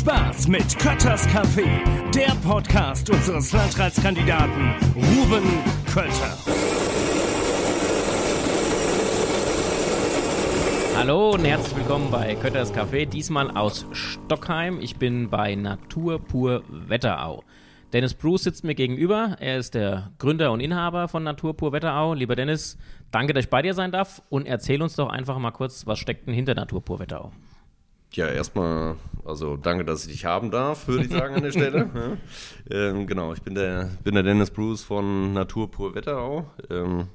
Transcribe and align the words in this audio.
Spaß 0.00 0.48
mit 0.48 0.78
Kötters 0.78 1.28
Café, 1.28 1.66
der 2.14 2.34
Podcast 2.42 3.10
unseres 3.10 3.52
Landratskandidaten 3.52 4.74
Ruben 4.96 5.42
Kötter. 5.92 6.38
Hallo 10.96 11.32
und 11.32 11.44
herzlich 11.44 11.76
willkommen 11.76 12.10
bei 12.10 12.34
Kötters 12.36 12.72
Café, 12.72 13.04
diesmal 13.04 13.50
aus 13.50 13.84
Stockheim. 13.92 14.80
Ich 14.80 14.96
bin 14.96 15.28
bei 15.28 15.54
Natur 15.54 16.18
pur 16.18 16.62
Wetterau. 16.70 17.44
Dennis 17.92 18.14
Bruce 18.14 18.44
sitzt 18.44 18.64
mir 18.64 18.74
gegenüber. 18.74 19.36
Er 19.38 19.58
ist 19.58 19.74
der 19.74 20.12
Gründer 20.16 20.50
und 20.52 20.60
Inhaber 20.60 21.08
von 21.08 21.24
Natur 21.24 21.54
Wetterau. 21.60 22.14
Lieber 22.14 22.36
Dennis, 22.36 22.78
danke, 23.10 23.34
dass 23.34 23.44
ich 23.44 23.50
bei 23.50 23.60
dir 23.60 23.74
sein 23.74 23.92
darf 23.92 24.22
und 24.30 24.46
erzähl 24.46 24.80
uns 24.80 24.96
doch 24.96 25.10
einfach 25.10 25.38
mal 25.38 25.50
kurz, 25.50 25.86
was 25.86 25.98
steckt 25.98 26.26
denn 26.26 26.32
hinter 26.32 26.54
Natur 26.54 26.82
Wetterau? 26.88 27.32
Ja, 28.12 28.26
erstmal, 28.26 28.96
also 29.24 29.56
danke, 29.56 29.84
dass 29.84 30.04
ich 30.04 30.12
dich 30.12 30.24
haben 30.24 30.50
darf, 30.50 30.88
würde 30.88 31.04
ich 31.04 31.10
sagen 31.10 31.36
an 31.36 31.42
der 31.42 31.52
Stelle. 31.52 31.90
Ja. 32.70 32.76
Ähm, 32.76 33.06
genau, 33.06 33.32
ich 33.32 33.42
bin 33.42 33.54
der, 33.54 33.90
bin 34.02 34.14
der 34.14 34.22
Dennis 34.22 34.50
Bruce 34.50 34.82
von 34.82 35.32
Natur 35.32 35.70
pur 35.70 35.94
Wetterau. 35.94 36.50
Ähm, 36.70 37.08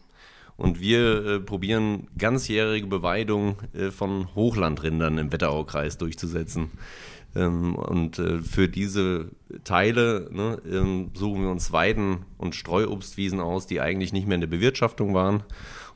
und 0.57 0.79
wir 0.79 1.25
äh, 1.25 1.39
probieren 1.39 2.07
ganzjährige 2.17 2.87
Beweidung 2.87 3.57
äh, 3.73 3.91
von 3.91 4.33
Hochlandrindern 4.35 5.17
im 5.17 5.31
Wetteraukreis 5.33 5.97
durchzusetzen. 5.97 6.71
Ähm, 7.35 7.75
und 7.75 8.19
äh, 8.19 8.39
für 8.39 8.69
diese 8.69 9.31
Teile 9.65 10.29
ne, 10.31 10.61
ähm, 10.69 11.11
suchen 11.13 11.41
wir 11.41 11.49
uns 11.49 11.73
Weiden 11.73 12.25
und 12.37 12.55
Streuobstwiesen 12.55 13.41
aus, 13.41 13.67
die 13.67 13.81
eigentlich 13.81 14.13
nicht 14.13 14.27
mehr 14.27 14.35
in 14.35 14.41
der 14.41 14.47
Bewirtschaftung 14.47 15.13
waren. 15.13 15.43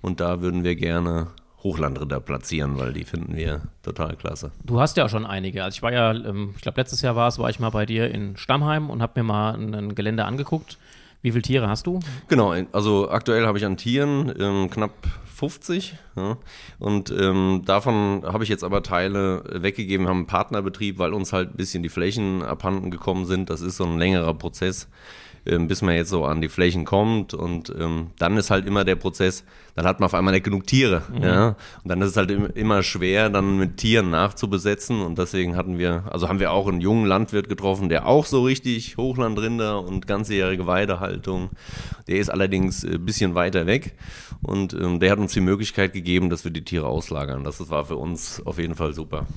Und 0.02 0.20
da 0.20 0.42
würden 0.42 0.64
wir 0.64 0.76
gerne 0.76 1.28
Hochlandritter 1.64 2.20
platzieren, 2.20 2.78
weil 2.78 2.94
die 2.94 3.04
finden 3.04 3.36
wir 3.36 3.62
total 3.84 4.16
klasse. 4.16 4.52
Du 4.64 4.80
hast 4.80 4.98
ja 4.98 5.10
schon 5.10 5.26
einige. 5.26 5.64
Also 5.64 5.78
ich 5.78 5.82
war 5.82 5.92
ja, 5.92 6.12
ähm, 6.14 6.54
ich 6.56 6.62
glaube 6.62 6.80
letztes 6.80 7.02
Jahr 7.02 7.16
war 7.16 7.28
es, 7.28 7.38
war 7.40 7.50
ich 7.50 7.60
mal 7.60 7.70
bei 7.70 7.86
dir 7.86 8.12
in 8.12 8.38
Stammheim 8.38 8.90
und 8.90 9.02
habe 9.02 9.20
mir 9.20 9.24
mal 9.24 9.54
ein, 9.56 9.96
Gelände 9.96 10.26
angeguckt. 10.26 10.78
Wie 11.22 11.32
viele 11.32 11.42
Tiere 11.42 11.68
hast 11.68 11.86
du? 11.86 12.00
Genau, 12.30 12.54
also 12.72 13.10
aktuell 13.10 13.46
habe 13.46 13.58
ich 13.58 13.66
an 13.66 13.76
Tieren 13.76 14.34
ähm, 14.40 14.70
knapp 14.70 14.94
50 15.36 15.96
ja, 16.16 16.38
und 16.80 17.12
ähm, 17.12 17.64
davon 17.66 18.24
habe 18.26 18.44
ich 18.44 18.50
jetzt 18.50 18.64
aber 18.64 18.84
Teile 18.84 19.44
weggegeben, 19.50 20.06
wir 20.06 20.10
haben 20.10 20.18
einen 20.20 20.28
Partnerbetrieb, 20.28 20.98
weil 20.98 21.14
uns 21.14 21.34
halt 21.34 21.52
ein 21.52 21.58
bisschen 21.58 21.84
die 21.84 21.90
Flächen 21.90 22.42
abhanden 22.42 22.92
gekommen 22.92 23.26
sind. 23.26 23.50
Das 23.50 23.62
ist 23.62 23.78
so 23.78 23.86
ein 23.86 23.98
längerer 23.98 24.34
Prozess 24.34 24.88
bis 25.46 25.82
man 25.82 25.96
jetzt 25.96 26.10
so 26.10 26.26
an 26.26 26.42
die 26.42 26.50
Flächen 26.50 26.86
kommt. 26.86 27.34
Und 27.34 27.74
ähm, 27.78 28.08
dann 28.18 28.38
ist 28.38 28.52
halt 28.52 28.66
immer 28.66 28.84
der 28.84 28.96
Prozess, 28.96 29.44
dann 29.76 29.86
hat 29.86 30.00
man 30.00 30.08
auf 30.08 30.14
einmal 30.14 30.34
nicht 30.34 30.44
genug 30.44 30.68
Tiere. 30.68 31.04
Mhm. 31.14 31.24
Ja? 31.24 31.48
Und 31.84 31.90
dann 31.90 32.02
ist 32.02 32.10
es 32.10 32.18
halt 32.18 32.32
immer 32.32 32.84
schwer, 32.84 33.30
dann 33.30 33.58
mit 33.58 33.78
Tieren 33.78 34.10
nachzubesetzen. 34.10 35.02
Und 35.02 35.18
deswegen 35.18 35.56
hatten 35.56 35.78
wir, 35.78 36.04
also 36.12 36.28
haben 36.30 36.40
wir 36.40 36.52
auch 36.52 36.68
einen 36.68 36.82
jungen 36.82 37.06
Landwirt 37.06 37.50
getroffen, 37.50 37.90
der 37.90 38.06
auch 38.08 38.26
so 38.26 38.44
richtig 38.44 38.98
Hochlandrinder 38.98 39.84
und 39.84 40.08
ganzjährige 40.08 40.68
Weidehaltung. 40.68 41.50
Der 42.08 42.18
ist 42.18 42.30
allerdings 42.30 42.84
ein 42.84 43.06
bisschen 43.06 43.36
weiter 43.36 43.66
weg. 43.66 43.96
Und 44.42 44.74
ähm, 44.74 45.00
der 45.00 45.12
hat 45.12 45.20
uns 45.20 45.34
die 45.34 45.42
Möglichkeit 45.42 45.94
gegeben, 45.94 46.30
dass 46.30 46.44
wir 46.44 46.52
die 46.52 46.64
Tiere 46.64 46.88
auslagern. 46.88 47.44
Das 47.44 47.70
war 47.70 47.86
für 47.86 47.98
uns 47.98 48.42
auf 48.46 48.58
jeden 48.58 48.76
Fall 48.76 48.94
super. 48.94 49.28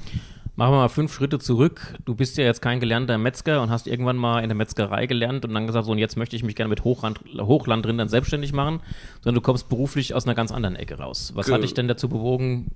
Machen 0.54 0.74
wir 0.74 0.78
mal 0.78 0.88
fünf 0.88 1.14
Schritte 1.14 1.38
zurück. 1.38 1.94
Du 2.04 2.14
bist 2.14 2.36
ja 2.36 2.44
jetzt 2.44 2.60
kein 2.60 2.78
gelernter 2.78 3.16
Metzger 3.16 3.62
und 3.62 3.70
hast 3.70 3.86
irgendwann 3.86 4.18
mal 4.18 4.40
in 4.40 4.50
der 4.50 4.54
Metzgerei 4.54 5.06
gelernt 5.06 5.46
und 5.46 5.54
dann 5.54 5.66
gesagt, 5.66 5.86
so 5.86 5.92
und 5.92 5.98
jetzt 5.98 6.18
möchte 6.18 6.36
ich 6.36 6.42
mich 6.42 6.54
gerne 6.56 6.68
mit 6.68 6.84
Hochland, 6.84 7.20
Hochlandrindern 7.40 8.08
selbstständig 8.08 8.52
machen, 8.52 8.80
sondern 9.22 9.36
du 9.36 9.40
kommst 9.40 9.70
beruflich 9.70 10.14
aus 10.14 10.26
einer 10.26 10.34
ganz 10.34 10.52
anderen 10.52 10.76
Ecke 10.76 10.98
raus. 10.98 11.32
Was 11.34 11.46
Ge 11.46 11.54
hat 11.54 11.62
dich 11.62 11.72
denn 11.72 11.88
dazu 11.88 12.06
bewogen, 12.10 12.66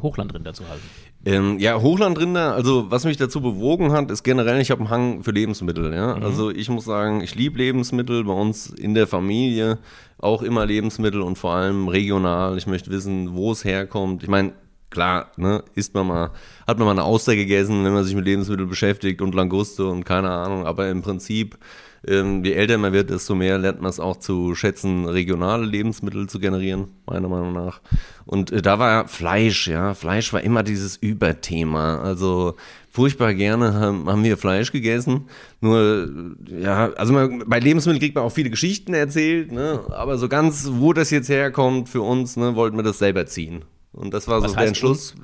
Hochlandrinder 0.00 0.54
zu 0.54 0.68
halten? 0.68 0.84
Ähm, 1.24 1.58
ja, 1.58 1.80
Hochlandrinder, 1.80 2.54
also 2.54 2.92
was 2.92 3.04
mich 3.04 3.16
dazu 3.16 3.40
bewogen 3.40 3.90
hat, 3.90 4.12
ist 4.12 4.22
generell, 4.22 4.60
ich 4.60 4.70
habe 4.70 4.82
einen 4.82 4.90
Hang 4.90 5.24
für 5.24 5.32
Lebensmittel. 5.32 5.92
Ja? 5.92 6.14
Mhm. 6.14 6.22
Also 6.22 6.50
ich 6.50 6.68
muss 6.68 6.84
sagen, 6.84 7.20
ich 7.20 7.34
liebe 7.34 7.58
Lebensmittel 7.58 8.22
bei 8.22 8.32
uns 8.32 8.68
in 8.68 8.94
der 8.94 9.08
Familie, 9.08 9.78
auch 10.18 10.42
immer 10.42 10.66
Lebensmittel 10.66 11.20
und 11.20 11.36
vor 11.36 11.54
allem 11.54 11.88
regional. 11.88 12.56
Ich 12.58 12.68
möchte 12.68 12.92
wissen, 12.92 13.34
wo 13.34 13.50
es 13.50 13.64
herkommt. 13.64 14.22
Ich 14.22 14.28
meine, 14.28 14.52
klar, 14.94 15.30
ne, 15.36 15.62
isst 15.74 15.92
man 15.94 16.06
mal, 16.06 16.30
hat 16.66 16.78
man 16.78 16.86
mal 16.86 16.92
eine 16.92 17.04
Auster 17.04 17.36
gegessen, 17.36 17.84
wenn 17.84 17.92
man 17.92 18.04
sich 18.04 18.14
mit 18.14 18.24
Lebensmitteln 18.24 18.68
beschäftigt 18.68 19.20
und 19.20 19.34
Languste 19.34 19.86
und 19.86 20.04
keine 20.04 20.30
Ahnung, 20.30 20.64
aber 20.64 20.88
im 20.88 21.02
Prinzip, 21.02 21.58
ähm, 22.06 22.44
je 22.44 22.52
älter 22.52 22.78
man 22.78 22.92
wird, 22.92 23.10
desto 23.10 23.34
mehr 23.34 23.58
lernt 23.58 23.80
man 23.80 23.90
es 23.90 24.00
auch 24.00 24.18
zu 24.18 24.54
schätzen, 24.54 25.06
regionale 25.06 25.64
Lebensmittel 25.64 26.28
zu 26.28 26.38
generieren, 26.38 26.88
meiner 27.06 27.28
Meinung 27.28 27.52
nach. 27.52 27.80
Und 28.26 28.52
äh, 28.52 28.62
da 28.62 28.78
war 28.78 29.08
Fleisch, 29.08 29.68
ja, 29.68 29.94
Fleisch 29.94 30.32
war 30.32 30.42
immer 30.42 30.62
dieses 30.62 30.96
Überthema, 30.96 32.00
also 32.00 32.56
furchtbar 32.90 33.34
gerne 33.34 33.74
haben, 33.74 34.08
haben 34.08 34.22
wir 34.22 34.36
Fleisch 34.36 34.70
gegessen. 34.70 35.28
Nur, 35.60 36.36
ja, 36.46 36.92
also 36.92 37.12
man, 37.12 37.42
bei 37.46 37.58
Lebensmitteln 37.58 38.00
kriegt 38.00 38.14
man 38.14 38.24
auch 38.24 38.32
viele 38.32 38.50
Geschichten 38.50 38.94
erzählt, 38.94 39.50
ne? 39.50 39.80
aber 39.90 40.18
so 40.18 40.28
ganz, 40.28 40.68
wo 40.74 40.92
das 40.92 41.10
jetzt 41.10 41.28
herkommt 41.28 41.88
für 41.88 42.02
uns, 42.02 42.36
ne, 42.36 42.54
wollten 42.54 42.76
wir 42.76 42.84
das 42.84 42.98
selber 42.98 43.26
ziehen. 43.26 43.64
Und 43.94 44.12
das 44.12 44.26
war 44.26 44.42
Was 44.42 44.50
so 44.52 44.56
der 44.56 44.66
Entschluss. 44.66 45.14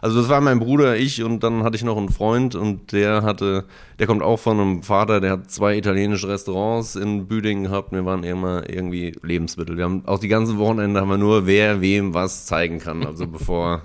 Also 0.00 0.20
das 0.20 0.28
war 0.28 0.40
mein 0.40 0.60
Bruder, 0.60 0.96
ich 0.96 1.22
und 1.22 1.42
dann 1.42 1.64
hatte 1.64 1.76
ich 1.76 1.82
noch 1.82 1.96
einen 1.96 2.10
Freund 2.10 2.54
und 2.54 2.92
der 2.92 3.22
hatte, 3.22 3.64
der 3.98 4.06
kommt 4.06 4.22
auch 4.22 4.38
von 4.38 4.60
einem 4.60 4.82
Vater, 4.82 5.20
der 5.20 5.32
hat 5.32 5.50
zwei 5.50 5.76
italienische 5.76 6.28
Restaurants 6.28 6.94
in 6.94 7.26
Büdingen 7.26 7.64
gehabt. 7.64 7.90
Wir 7.92 8.04
waren 8.04 8.22
immer 8.22 8.70
irgendwie 8.70 9.16
Lebensmittel. 9.22 9.76
Wir 9.76 9.84
haben 9.84 10.02
auch 10.06 10.20
die 10.20 10.28
ganzen 10.28 10.58
Wochenende 10.58 11.00
haben 11.00 11.08
wir 11.08 11.18
nur 11.18 11.46
wer 11.46 11.80
wem 11.80 12.14
was 12.14 12.46
zeigen 12.46 12.78
kann. 12.78 13.04
Also 13.04 13.26
bevor 13.28 13.82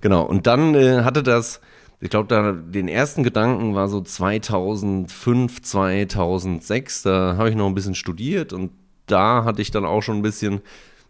genau. 0.00 0.24
Und 0.24 0.48
dann 0.48 0.74
äh, 0.74 1.02
hatte 1.04 1.22
das, 1.22 1.60
ich 2.00 2.10
glaube, 2.10 2.28
da 2.28 2.52
den 2.52 2.88
ersten 2.88 3.22
Gedanken 3.22 3.76
war 3.76 3.88
so 3.88 4.00
2005, 4.00 5.62
2006. 5.62 7.02
Da 7.02 7.36
habe 7.36 7.48
ich 7.48 7.54
noch 7.54 7.66
ein 7.66 7.74
bisschen 7.74 7.94
studiert 7.94 8.52
und 8.52 8.72
da 9.06 9.44
hatte 9.44 9.62
ich 9.62 9.70
dann 9.70 9.84
auch 9.84 10.02
schon 10.02 10.16
ein 10.16 10.22
bisschen 10.22 10.62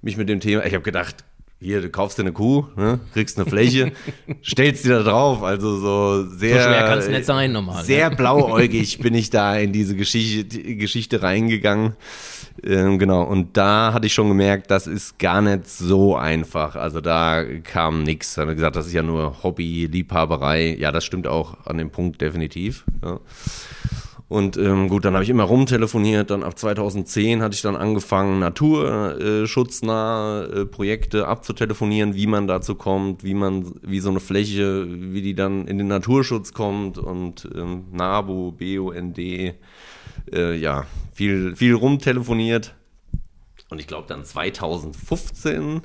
mich 0.03 0.19
mit 0.19 0.29
dem 0.29 0.41
Thema. 0.41 0.67
Ich 0.67 0.75
habe 0.75 0.85
gedacht 0.85 1.25
hier, 1.63 1.81
du 1.81 1.91
kaufst 1.91 2.19
dir 2.19 2.23
eine 2.23 2.33
Kuh, 2.33 2.67
ne, 2.77 3.01
kriegst 3.13 3.39
eine 3.39 3.49
Fläche, 3.49 3.93
stellst 4.45 4.85
die 4.85 4.89
da 4.89 5.03
drauf. 5.03 5.43
Also 5.43 5.79
so 5.79 6.29
sehr. 6.29 6.63
So 6.63 6.69
schwer 6.69 6.87
kann 6.89 6.99
es 6.99 7.09
nicht 7.09 7.25
sein, 7.25 7.53
normal. 7.53 7.85
Sehr 7.85 7.99
ja. 7.99 8.09
blauäugig 8.09 8.99
bin 8.99 9.15
ich 9.15 9.31
da 9.31 9.57
in 9.57 9.73
diese 9.73 9.95
Geschichte, 9.95 10.59
Geschichte 10.75 11.23
reingegangen. 11.23 11.95
Ähm, 12.65 12.99
genau, 12.99 13.23
und 13.23 13.57
da 13.57 13.93
hatte 13.93 14.07
ich 14.07 14.13
schon 14.13 14.29
gemerkt, 14.29 14.71
das 14.71 14.87
ist 14.87 15.19
gar 15.19 15.41
nicht 15.41 15.69
so 15.69 16.17
einfach. 16.17 16.77
Also 16.77 17.01
da 17.01 17.45
kam 17.63 18.03
nichts. 18.03 18.37
Habe 18.37 18.55
gesagt, 18.55 18.77
das 18.77 18.87
ist 18.87 18.93
ja 18.93 19.03
nur 19.03 19.43
Hobby, 19.43 19.89
Liebhaberei. 19.91 20.77
Ja, 20.79 20.93
das 20.93 21.05
stimmt 21.05 21.27
auch 21.27 21.67
an 21.67 21.79
dem 21.79 21.91
Punkt 21.91 22.21
definitiv. 22.21 22.85
Ja. 23.03 23.21
Und 24.33 24.57
ähm, 24.57 24.89
gut, 24.89 25.05
dann 25.05 25.13
habe 25.13 25.25
ich 25.25 25.29
immer 25.29 25.43
rumtelefoniert. 25.43 26.31
Dann 26.31 26.43
ab 26.43 26.59
2010 26.59 27.43
hatte 27.43 27.55
ich 27.55 27.61
dann 27.61 27.77
angefangen, 27.77 28.39
naturschutznahe 28.39 30.45
äh, 30.45 30.65
Projekte 30.65 31.29
abzutelefonieren, 31.29 32.15
wie 32.15 32.27
man 32.27 32.47
dazu 32.47 32.75
kommt, 32.75 33.25
wie 33.25 33.35
man, 33.35 33.75
wie 33.83 34.01
so 34.01 34.09
eine 34.09 34.21
Fläche, 34.21 34.87
wie 34.89 35.21
die 35.21 35.35
dann 35.35 35.67
in 35.67 35.77
den 35.77 35.89
Naturschutz 35.89 36.55
kommt 36.55 36.97
und 36.97 37.47
ähm, 37.55 37.89
NABU, 37.93 38.53
BUND, 38.53 39.19
äh, 39.19 39.53
ja, 40.55 40.87
viel, 41.13 41.55
viel 41.55 41.75
rumtelefoniert. 41.75 42.75
Und 43.69 43.81
ich 43.81 43.87
glaube 43.87 44.09
dann 44.09 44.25
2015 44.25 45.83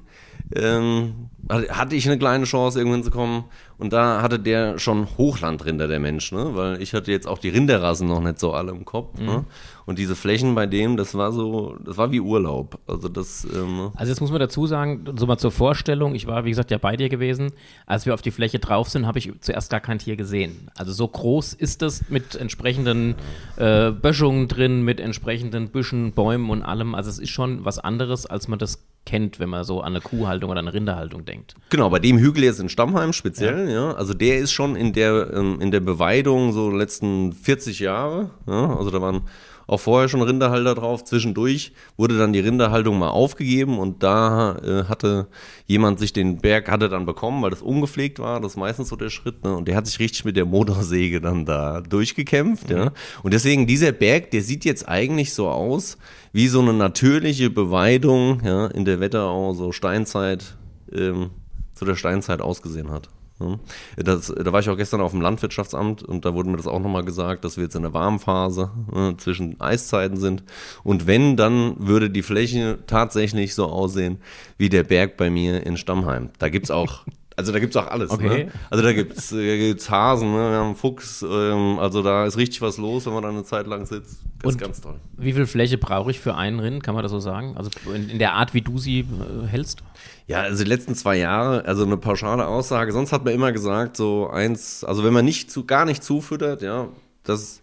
ähm, 0.55 1.29
hatte 1.49 1.95
ich 1.95 2.07
eine 2.07 2.17
kleine 2.17 2.45
Chance, 2.45 2.79
irgendwann 2.79 3.03
zu 3.03 3.11
kommen. 3.11 3.45
Und 3.77 3.93
da 3.93 4.21
hatte 4.21 4.39
der 4.39 4.79
schon 4.79 5.07
Hochlandrinder, 5.17 5.87
der 5.87 5.99
Mensch, 5.99 6.31
ne? 6.31 6.51
Weil 6.53 6.81
ich 6.81 6.93
hatte 6.93 7.11
jetzt 7.11 7.27
auch 7.27 7.37
die 7.37 7.49
Rinderrassen 7.49 8.07
noch 8.07 8.21
nicht 8.21 8.39
so 8.39 8.53
alle 8.53 8.71
im 8.71 8.85
Kopf. 8.85 9.17
Ne? 9.17 9.23
Mhm. 9.23 9.29
Ne? 9.29 9.45
Und 9.85 9.99
diese 9.99 10.15
Flächen 10.15 10.55
bei 10.55 10.65
dem, 10.65 10.97
das 10.97 11.15
war 11.15 11.31
so, 11.31 11.77
das 11.85 11.97
war 11.97 12.11
wie 12.11 12.19
Urlaub. 12.19 12.79
Also 12.87 13.07
das. 13.07 13.45
Ähm, 13.55 13.91
also 13.95 14.09
jetzt 14.09 14.19
muss 14.19 14.31
man 14.31 14.39
dazu 14.39 14.67
sagen, 14.67 15.05
so 15.15 15.27
mal 15.27 15.37
zur 15.37 15.51
Vorstellung, 15.51 16.15
ich 16.15 16.27
war, 16.27 16.43
wie 16.43 16.49
gesagt, 16.49 16.71
ja 16.71 16.77
bei 16.77 16.97
dir 16.97 17.07
gewesen. 17.07 17.51
Als 17.85 18.05
wir 18.05 18.13
auf 18.13 18.21
die 18.21 18.31
Fläche 18.31 18.59
drauf 18.59 18.89
sind, 18.89 19.05
habe 19.05 19.19
ich 19.19 19.31
zuerst 19.39 19.69
gar 19.69 19.79
kein 19.79 19.99
Tier 19.99 20.15
gesehen. 20.15 20.69
Also 20.75 20.91
so 20.91 21.07
groß 21.07 21.53
ist 21.53 21.81
das 21.81 22.09
mit 22.09 22.35
entsprechenden 22.35 23.15
äh, 23.57 23.91
Böschungen 23.91 24.47
drin, 24.47 24.81
mit 24.81 24.99
entsprechenden 24.99 25.69
Büschen, 25.69 26.13
Bäumen 26.13 26.49
und 26.49 26.63
allem. 26.63 26.95
Also 26.95 27.09
es 27.09 27.19
ist 27.19 27.29
schon 27.29 27.63
was 27.63 27.79
anderes, 27.79 28.25
als 28.25 28.47
man 28.47 28.59
das 28.59 28.83
kennt, 29.07 29.39
wenn 29.39 29.49
man 29.49 29.63
so 29.63 29.79
an 29.79 29.93
eine 29.93 30.01
Kuhhaltung 30.01 30.51
oder 30.51 30.59
eine 30.59 30.73
Rinderhaltung 30.73 31.23
denkt. 31.23 31.55
Genau, 31.69 31.89
bei 31.89 31.99
dem 31.99 32.17
Hügel 32.17 32.43
jetzt 32.43 32.59
in 32.59 32.67
Stammheim 32.67 33.13
speziell, 33.13 33.69
ja. 33.69 33.89
ja 33.89 33.91
also 33.93 34.13
der 34.13 34.37
ist 34.37 34.51
schon 34.51 34.75
in 34.75 34.91
der, 34.91 35.33
ähm, 35.33 35.59
in 35.61 35.71
der 35.71 35.79
Beweidung 35.79 36.51
so 36.51 36.69
letzten 36.69 37.31
40 37.31 37.79
Jahre. 37.79 38.31
Ja, 38.45 38.75
also 38.75 38.91
da 38.91 39.01
waren 39.01 39.21
auch 39.67 39.79
vorher 39.79 40.07
schon 40.07 40.21
Rinderhalter 40.21 40.75
drauf. 40.75 41.03
Zwischendurch 41.03 41.73
wurde 41.97 42.17
dann 42.17 42.33
die 42.33 42.39
Rinderhaltung 42.39 42.97
mal 42.97 43.09
aufgegeben 43.09 43.77
und 43.77 44.01
da 44.01 44.55
äh, 44.57 44.83
hatte 44.85 45.27
jemand 45.65 45.99
sich 45.99 46.13
den 46.13 46.37
Berg, 46.37 46.71
hatte 46.71 46.87
dann 46.87 47.05
bekommen, 47.05 47.43
weil 47.43 47.49
das 47.49 47.61
ungepflegt 47.61 48.19
war. 48.19 48.39
Das 48.39 48.53
ist 48.53 48.57
meistens 48.57 48.87
so 48.89 48.95
der 48.95 49.09
Schritt. 49.09 49.43
Ne? 49.43 49.55
Und 49.55 49.67
der 49.67 49.75
hat 49.75 49.85
sich 49.85 49.99
richtig 49.99 50.23
mit 50.23 50.37
der 50.37 50.45
Motorsäge 50.45 51.19
dann 51.19 51.45
da 51.45 51.81
durchgekämpft. 51.81 52.69
Mhm. 52.69 52.77
Ja? 52.77 52.91
Und 53.23 53.33
deswegen, 53.33 53.67
dieser 53.67 53.91
Berg, 53.91 54.31
der 54.31 54.41
sieht 54.41 54.63
jetzt 54.63 54.87
eigentlich 54.87 55.33
so 55.33 55.49
aus 55.49 55.97
wie 56.31 56.47
so 56.47 56.61
eine 56.61 56.73
natürliche 56.73 57.49
Beweidung 57.49 58.41
ja, 58.45 58.67
in 58.67 58.85
der 58.85 58.99
Wetterau, 58.99 59.53
so 59.53 59.71
Steinzeit, 59.71 60.55
ähm, 60.93 61.31
zu 61.73 61.85
der 61.85 61.95
Steinzeit 61.95 62.41
ausgesehen 62.41 62.89
hat. 62.89 63.09
Ja. 63.39 63.59
Das, 63.97 64.33
da 64.35 64.51
war 64.51 64.59
ich 64.59 64.69
auch 64.69 64.77
gestern 64.77 65.01
auf 65.01 65.11
dem 65.11 65.21
Landwirtschaftsamt 65.21 66.03
und 66.03 66.25
da 66.25 66.33
wurde 66.33 66.49
mir 66.49 66.57
das 66.57 66.67
auch 66.67 66.79
nochmal 66.79 67.05
gesagt, 67.05 67.45
dass 67.45 67.57
wir 67.57 67.65
jetzt 67.65 67.75
in 67.75 67.83
der 67.83 67.93
Warmphase 67.93 68.71
äh, 68.93 69.15
zwischen 69.17 69.59
Eiszeiten 69.61 70.17
sind. 70.17 70.43
Und 70.83 71.05
wenn, 71.05 71.37
dann 71.37 71.75
würde 71.77 72.09
die 72.09 72.23
Fläche 72.23 72.79
tatsächlich 72.87 73.53
so 73.53 73.67
aussehen 73.67 74.19
wie 74.57 74.69
der 74.69 74.83
Berg 74.83 75.17
bei 75.17 75.29
mir 75.29 75.65
in 75.65 75.77
Stammheim. 75.77 76.29
Da 76.39 76.49
gibt's 76.49 76.71
auch 76.71 77.05
also 77.37 77.51
da 77.51 77.59
gibt's 77.59 77.77
auch 77.77 77.87
alles. 77.87 78.09
Okay. 78.09 78.45
Ne? 78.45 78.51
Also 78.71 78.83
da 78.83 78.93
gibt's, 78.93 79.31
äh, 79.31 79.69
gibt's 79.69 79.91
Hasen, 79.91 80.31
ne? 80.31 80.49
wir 80.49 80.57
haben 80.57 80.75
Fuchs, 80.75 81.21
ähm, 81.21 81.77
also 81.77 82.01
da 82.01 82.25
ist 82.25 82.35
richtig 82.35 82.61
was 82.63 82.77
los, 82.77 83.05
wenn 83.05 83.13
man 83.13 83.21
da 83.21 83.29
eine 83.29 83.43
Zeit 83.43 83.67
lang 83.67 83.85
sitzt. 83.85 84.21
Das 84.41 84.53
ist 84.53 84.59
ganz 84.59 84.81
toll. 84.81 84.95
Wie 85.17 85.33
viel 85.33 85.45
Fläche 85.45 85.77
brauche 85.77 86.09
ich 86.09 86.19
für 86.19 86.33
einen 86.33 86.59
Rind? 86.59 86.81
Kann 86.81 86.95
man 86.95 87.03
das 87.03 87.11
so 87.11 87.19
sagen? 87.19 87.55
Also 87.55 87.69
in, 87.93 88.09
in 88.09 88.17
der 88.17 88.33
Art, 88.33 88.55
wie 88.55 88.61
du 88.61 88.79
sie 88.79 89.01
äh, 89.01 89.47
hältst? 89.47 89.83
Ja, 90.25 90.41
also 90.41 90.63
die 90.63 90.69
letzten 90.69 90.95
zwei 90.95 91.15
Jahre, 91.17 91.63
also 91.65 91.85
eine 91.85 91.97
pauschale 91.97 92.47
Aussage. 92.47 92.91
Sonst 92.91 93.11
hat 93.11 93.23
man 93.23 93.35
immer 93.35 93.51
gesagt, 93.51 93.97
so 93.97 94.27
eins, 94.29 94.83
also 94.83 95.03
wenn 95.03 95.13
man 95.13 95.23
nicht 95.23 95.51
zu, 95.51 95.63
gar 95.63 95.85
nicht 95.85 96.03
zufüttert, 96.03 96.63
ja, 96.63 96.87
das, 97.23 97.61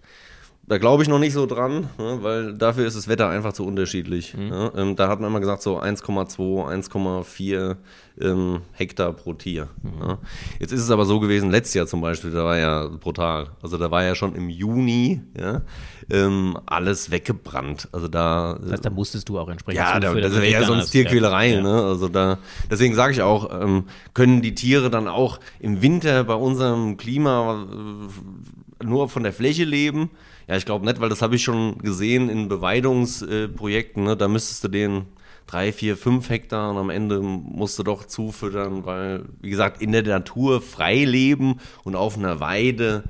da 0.67 0.79
glaube 0.79 1.03
ich 1.03 1.09
noch 1.09 1.19
nicht 1.19 1.35
so 1.35 1.47
dran, 1.47 1.91
ne, 1.99 2.19
weil 2.23 2.55
dafür 2.55 2.87
ist 2.87 2.97
das 2.97 3.07
Wetter 3.07 3.29
einfach 3.29 3.53
zu 3.53 3.67
unterschiedlich. 3.67 4.35
Ja. 4.39 4.73
Ähm, 4.75 4.97
da 4.97 5.09
hat 5.09 5.21
man 5.21 5.29
immer 5.31 5.41
gesagt, 5.41 5.63
so 5.63 5.79
1,2, 5.79 6.89
1,4 6.89 7.77
ähm, 8.21 8.61
Hektar 8.73 9.13
pro 9.13 9.35
Tier. 9.35 9.69
Ja. 10.01 10.19
Jetzt 10.59 10.73
ist 10.73 10.81
es 10.81 10.91
aber 10.91 11.05
so 11.05 11.21
gewesen, 11.21 11.51
letztes 11.51 11.75
Jahr 11.75 11.87
zum 11.87 12.01
Beispiel, 12.01 12.31
da 12.31 12.45
war 12.45 12.59
ja 12.59 12.87
brutal. 12.87 13.49
Also 13.61 13.77
da 13.77 13.91
war 13.91 14.05
ja 14.05 14.15
schon 14.15 14.35
im 14.35 14.49
Juni 14.49 15.21
ja, 15.39 15.63
ähm, 16.11 16.57
alles 16.65 17.11
weggebrannt. 17.11 17.89
Also 17.93 18.09
da. 18.09 18.59
Das 18.63 18.73
heißt, 18.73 18.85
da 18.87 18.91
musstest 18.91 19.29
du 19.29 19.39
auch 19.39 19.49
entsprechend 19.49 19.83
Ja, 19.83 20.01
da, 20.01 20.15
das 20.15 20.33
wäre 20.33 20.49
ja 20.49 20.65
sonst 20.65 20.91
Tierquälerei, 20.91 21.55
ja. 21.55 21.61
ne? 21.61 21.83
Also 21.83 22.09
da, 22.09 22.39
deswegen 22.71 22.95
sage 22.95 23.13
ich 23.13 23.21
auch, 23.21 23.51
ähm, 23.61 23.85
können 24.15 24.41
die 24.41 24.55
Tiere 24.55 24.89
dann 24.89 25.09
auch 25.09 25.41
im 25.61 25.83
Winter 25.83 26.25
bei 26.25 26.35
unserem 26.35 26.97
Klima 26.97 27.67
äh, 27.71 28.85
nur 28.85 29.11
von 29.11 29.23
der 29.25 29.33
Fläche 29.33 29.65
leben? 29.65 30.11
Ja, 30.47 30.57
ich 30.57 30.67
glaube 30.67 30.85
nicht, 30.85 31.01
weil 31.01 31.09
das 31.09 31.23
habe 31.23 31.37
ich 31.37 31.43
schon 31.43 31.79
gesehen 31.79 32.29
in 32.29 32.49
Beweidungsprojekten, 32.49 34.05
ne? 34.05 34.17
Da 34.17 34.29
müsstest 34.29 34.65
du 34.65 34.69
denen 34.69 35.07
drei, 35.47 35.73
vier, 35.73 35.97
fünf 35.97 36.29
Hektar 36.31 36.71
und 36.71 36.77
am 36.79 36.91
Ende 36.91 37.21
musst 37.21 37.79
du 37.79 37.83
doch 37.83 38.05
zufüttern, 38.05 38.85
weil, 38.85 39.25
wie 39.41 39.51
gesagt, 39.51 39.83
in 39.83 39.93
der 39.93 40.03
Natur 40.03 40.61
frei 40.61 41.05
leben 41.05 41.61
und 41.85 41.97
auf 41.97 42.17
einer 42.17 42.41
Weide 42.41 43.05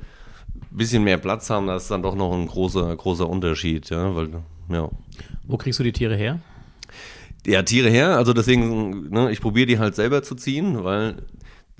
ein 0.54 0.76
bisschen 0.76 1.04
mehr 1.04 1.18
Platz 1.18 1.50
haben, 1.50 1.66
das 1.66 1.84
ist 1.84 1.90
dann 1.90 2.02
doch 2.02 2.14
noch 2.14 2.32
ein 2.32 2.46
großer, 2.46 2.94
großer 2.96 3.28
Unterschied, 3.28 3.90
ja, 3.90 4.14
weil, 4.14 4.28
ja. 4.68 4.88
Wo 5.46 5.56
kriegst 5.56 5.78
du 5.78 5.84
die 5.84 5.92
Tiere 5.92 6.16
her? 6.16 6.40
Ja, 7.46 7.62
Tiere 7.62 7.90
her, 7.90 8.16
also 8.16 8.32
deswegen, 8.32 9.10
ne, 9.10 9.30
ich 9.30 9.40
probiere 9.40 9.66
die 9.66 9.78
halt 9.78 9.94
selber 9.94 10.22
zu 10.22 10.34
ziehen, 10.34 10.82
weil 10.82 11.16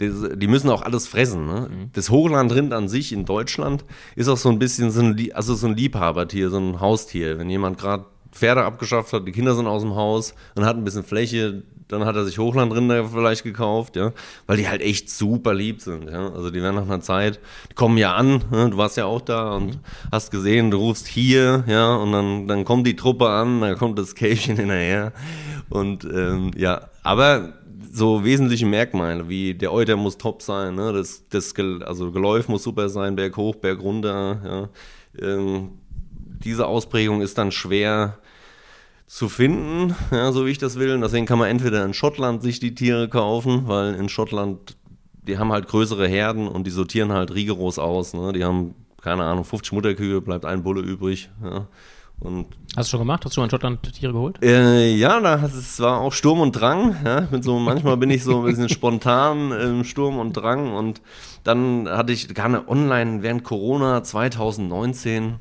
die, 0.01 0.47
müssen 0.47 0.71
auch 0.71 0.83
alles 0.83 1.07
fressen. 1.07 1.47
Ne? 1.47 1.89
Das 1.93 2.11
Hochlandrind 2.11 2.73
an 2.73 2.89
sich 2.89 3.13
in 3.13 3.25
Deutschland 3.25 3.85
ist 4.17 4.29
auch 4.29 4.37
so 4.37 4.49
ein 4.49 4.59
bisschen 4.59 4.91
so 4.91 5.01
ein, 5.01 5.31
also 5.33 5.55
so 5.55 5.67
ein 5.67 5.77
Liebhabertier, 5.77 6.51
so 6.51 6.59
ein 6.59 6.81
Haustier. 6.81 7.39
Wenn 7.39 7.49
jemand 7.49 7.79
gerade 7.79 8.07
Pferde 8.33 8.65
abgeschafft 8.65 9.13
hat, 9.13 9.27
die 9.27 9.33
Kinder 9.33 9.55
sind 9.55 9.67
aus 9.67 9.83
dem 9.83 9.95
Haus 9.95 10.35
und 10.57 10.65
hat 10.65 10.77
ein 10.77 10.85
bisschen 10.85 11.05
Fläche, 11.05 11.63
dann 11.89 12.05
hat 12.05 12.17
er 12.17 12.25
sich 12.25 12.39
Hochlandrinder 12.39 13.05
vielleicht 13.05 13.45
gekauft, 13.45 13.95
ja, 13.95 14.13
weil 14.47 14.57
die 14.57 14.69
halt 14.69 14.81
echt 14.81 15.11
super 15.11 15.55
lieb 15.55 15.81
sind, 15.81 16.11
ja. 16.11 16.33
Also 16.33 16.51
die 16.51 16.63
werden 16.63 16.77
nach 16.77 16.83
einer 16.83 17.01
Zeit, 17.01 17.39
die 17.71 17.75
kommen 17.75 17.99
ja 17.99 18.15
an, 18.15 18.43
ne? 18.51 18.71
du 18.71 18.77
warst 18.77 18.97
ja 18.97 19.05
auch 19.05 19.21
da 19.21 19.55
und 19.55 19.79
hast 20.11 20.31
gesehen, 20.31 20.71
du 20.71 20.79
rufst 20.79 21.07
hier, 21.07 21.63
ja, 21.67 21.95
und 21.95 22.13
dann, 22.13 22.49
dann 22.49 22.65
kommt 22.65 22.87
die 22.87 22.97
Truppe 22.97 23.29
an, 23.29 23.61
dann 23.61 23.77
kommt 23.77 23.99
das 23.99 24.15
Kälbchen 24.15 24.57
hinterher 24.57 25.13
und 25.69 26.05
ähm, 26.05 26.51
ja, 26.57 26.89
aber 27.03 27.53
so 27.95 28.25
wesentliche 28.25 28.67
Merkmale 28.67 29.29
wie 29.29 29.55
der 29.55 29.73
Euter 29.73 29.95
muss 29.95 30.19
top 30.19 30.43
sein, 30.43 30.75
ne? 30.75 30.93
das, 30.93 31.29
das 31.29 31.55
also 31.85 32.11
Geläuf 32.11 32.49
muss 32.49 32.65
super 32.65 32.89
sein, 32.89 33.15
Berg 33.15 33.37
hoch, 33.37 33.55
Berg 33.55 33.81
runter, 33.81 34.71
ja. 35.21 35.29
ähm, 35.29 35.79
diese 36.45 36.67
Ausprägung 36.67 37.23
ist 37.23 37.39
dann 37.39 37.53
schwer 37.53 38.19
zu 39.07 39.29
finden, 39.29 39.95
ja, 40.11 40.33
so 40.33 40.45
wie 40.45 40.51
ich 40.51 40.59
das 40.59 40.77
will. 40.77 40.99
Deswegen 41.01 41.25
kann 41.25 41.39
man 41.39 41.49
entweder 41.49 41.85
in 41.85 41.95
Schottland 41.95 42.43
sich 42.43 42.59
die 42.59 42.75
Tiere 42.75 43.09
kaufen, 43.09 43.69
weil 43.69 43.95
in 43.95 44.09
Schottland, 44.09 44.77
die 45.29 45.39
haben 45.39 45.53
halt 45.53 45.69
größere 45.69 46.09
Herden 46.09 46.49
und 46.49 46.67
die 46.67 46.73
sortieren 46.73 47.13
halt 47.13 47.33
rigoros 47.33 47.79
aus. 47.79 48.13
Ne? 48.13 48.33
Die 48.33 48.43
haben, 48.43 48.75
keine 49.01 49.23
Ahnung, 49.23 49.45
50 49.45 49.73
Mutterkühe, 49.73 50.21
bleibt 50.21 50.45
ein 50.47 50.65
Bulle 50.65 50.81
übrig. 50.81 51.31
Ja? 51.45 51.69
Und 52.25 52.47
Hast 52.77 52.89
du 52.89 52.93
schon 52.93 53.01
gemacht? 53.01 53.25
Hast 53.25 53.33
du 53.33 53.35
schon 53.37 53.45
in 53.45 53.51
Schottland 53.51 53.83
Tiere 53.93 54.13
geholt? 54.13 54.43
äh, 54.43 54.95
ja, 54.95 55.21
da 55.21 55.41
hat 55.41 55.53
es 55.53 55.79
war 55.79 56.01
auch 56.01 56.13
Sturm 56.13 56.41
und 56.41 56.53
Drang. 56.53 56.97
Ja, 57.05 57.29
mit 57.31 57.45
so 57.45 57.59
manchmal 57.59 57.97
bin 57.97 58.11
ich 58.11 58.25
so 58.25 58.39
ein 58.41 58.45
bisschen 58.47 58.69
spontan 58.69 59.53
im 59.53 59.85
Sturm 59.85 60.19
und 60.19 60.33
Drang 60.33 60.73
und 60.75 61.03
dann 61.45 61.89
hatte 61.89 62.13
ich 62.13 62.35
gerne 62.35 62.67
online 62.69 63.23
während 63.23 63.45
Corona 63.45 64.03
2019 64.03 65.37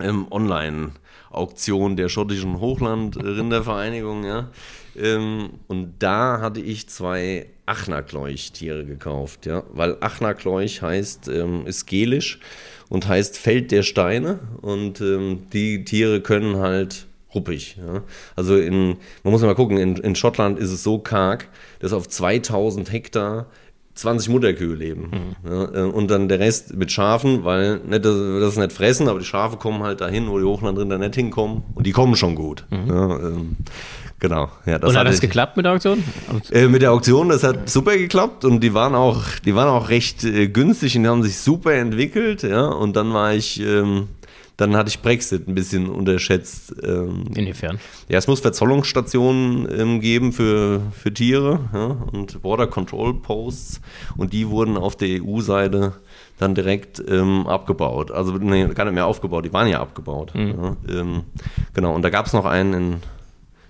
ähm, 0.00 0.26
online 0.30 0.92
Auktion 1.30 1.96
der 1.96 2.10
schottischen 2.10 2.60
Hochland-Rindervereinigung, 2.60 4.24
ja. 4.24 4.50
Ähm, 4.94 5.50
und 5.68 5.94
da 6.00 6.40
hatte 6.42 6.60
ich 6.60 6.88
zwei 6.90 7.46
Achnerkleuch-Tiere 7.64 8.84
gekauft, 8.84 9.46
ja, 9.46 9.62
weil 9.72 9.96
Achnerkleuch 10.00 10.82
heißt, 10.82 11.28
ähm, 11.28 11.66
ist 11.66 11.86
gelisch 11.86 12.38
und 12.92 13.08
heißt 13.08 13.38
Feld 13.38 13.70
der 13.70 13.84
Steine 13.84 14.38
und 14.60 15.00
ähm, 15.00 15.44
die 15.54 15.82
Tiere 15.82 16.20
können 16.20 16.58
halt 16.58 17.06
ruppig. 17.34 17.78
Ja. 17.78 18.02
Also 18.36 18.54
in, 18.58 18.98
man 19.22 19.32
muss 19.32 19.40
mal 19.40 19.54
gucken, 19.54 19.78
in, 19.78 19.96
in 19.96 20.14
Schottland 20.14 20.58
ist 20.58 20.70
es 20.70 20.82
so 20.82 20.98
karg, 20.98 21.48
dass 21.80 21.94
auf 21.94 22.06
2000 22.06 22.92
Hektar 22.92 23.46
20 23.94 24.28
Mutterkühe 24.28 24.74
leben. 24.74 25.34
Ja, 25.42 25.74
äh, 25.74 25.90
und 25.90 26.10
dann 26.10 26.28
der 26.28 26.38
Rest 26.38 26.74
mit 26.74 26.92
Schafen, 26.92 27.44
weil 27.44 27.78
nicht, 27.78 28.04
das, 28.04 28.14
das 28.14 28.56
nicht 28.58 28.72
fressen, 28.72 29.08
aber 29.08 29.20
die 29.20 29.24
Schafe 29.24 29.56
kommen 29.56 29.82
halt 29.82 30.02
dahin, 30.02 30.28
wo 30.28 30.38
die 30.38 30.44
Hochlandrinder 30.44 30.98
nicht 30.98 31.14
hinkommen. 31.14 31.62
Und 31.74 31.86
die 31.86 31.92
kommen 31.92 32.14
schon 32.14 32.34
gut. 32.34 32.66
Ja, 32.70 33.18
ähm, 33.20 33.56
genau. 34.22 34.48
Ja, 34.64 34.78
das 34.78 34.88
Und 34.90 34.96
hat 34.96 35.06
das 35.06 35.16
ich- 35.16 35.20
geklappt 35.20 35.56
mit 35.58 35.66
der 35.66 35.72
Auktion? 35.72 36.02
äh, 36.52 36.68
mit 36.68 36.80
der 36.80 36.92
Auktion, 36.92 37.28
das 37.28 37.42
hat 37.42 37.68
super 37.68 37.96
geklappt 37.98 38.44
und 38.46 38.60
die 38.60 38.72
waren 38.72 38.94
auch, 38.94 39.22
die 39.44 39.54
waren 39.54 39.68
auch 39.68 39.88
recht 39.90 40.24
äh, 40.24 40.48
günstig 40.48 40.96
und 40.96 41.02
die 41.02 41.08
haben 41.10 41.22
sich 41.22 41.38
super 41.38 41.74
entwickelt, 41.74 42.42
ja. 42.44 42.66
Und 42.66 42.94
dann 42.96 43.12
war 43.12 43.34
ich, 43.34 43.60
ähm, 43.60 44.08
dann 44.56 44.76
hatte 44.76 44.90
ich 44.90 45.00
Brexit 45.00 45.48
ein 45.48 45.54
bisschen 45.54 45.88
unterschätzt. 45.88 46.74
Ähm, 46.84 47.24
Inwiefern? 47.34 47.78
ja, 48.08 48.18
es 48.18 48.28
muss 48.28 48.40
Verzollungsstationen 48.40 49.66
ähm, 49.76 50.00
geben 50.00 50.32
für, 50.32 50.80
für 50.92 51.12
Tiere 51.12 51.58
ja, 51.72 51.96
und 52.12 52.40
Border 52.42 52.66
Control 52.68 53.14
Posts 53.14 53.80
und 54.16 54.32
die 54.32 54.48
wurden 54.48 54.76
auf 54.76 54.94
der 54.96 55.22
EU-Seite 55.22 55.94
dann 56.38 56.54
direkt 56.54 57.02
ähm, 57.08 57.46
abgebaut. 57.46 58.10
Also 58.10 58.32
nee, 58.32 58.66
gar 58.68 58.84
nicht 58.84 58.94
mehr 58.94 59.06
aufgebaut, 59.06 59.44
die 59.44 59.52
waren 59.52 59.68
ja 59.68 59.80
abgebaut. 59.80 60.32
Ja, 60.34 60.76
ähm, 60.88 61.22
genau, 61.74 61.94
und 61.94 62.02
da 62.02 62.10
gab 62.10 62.26
es 62.26 62.32
noch 62.32 62.44
einen 62.44 62.72
in, 62.74 62.96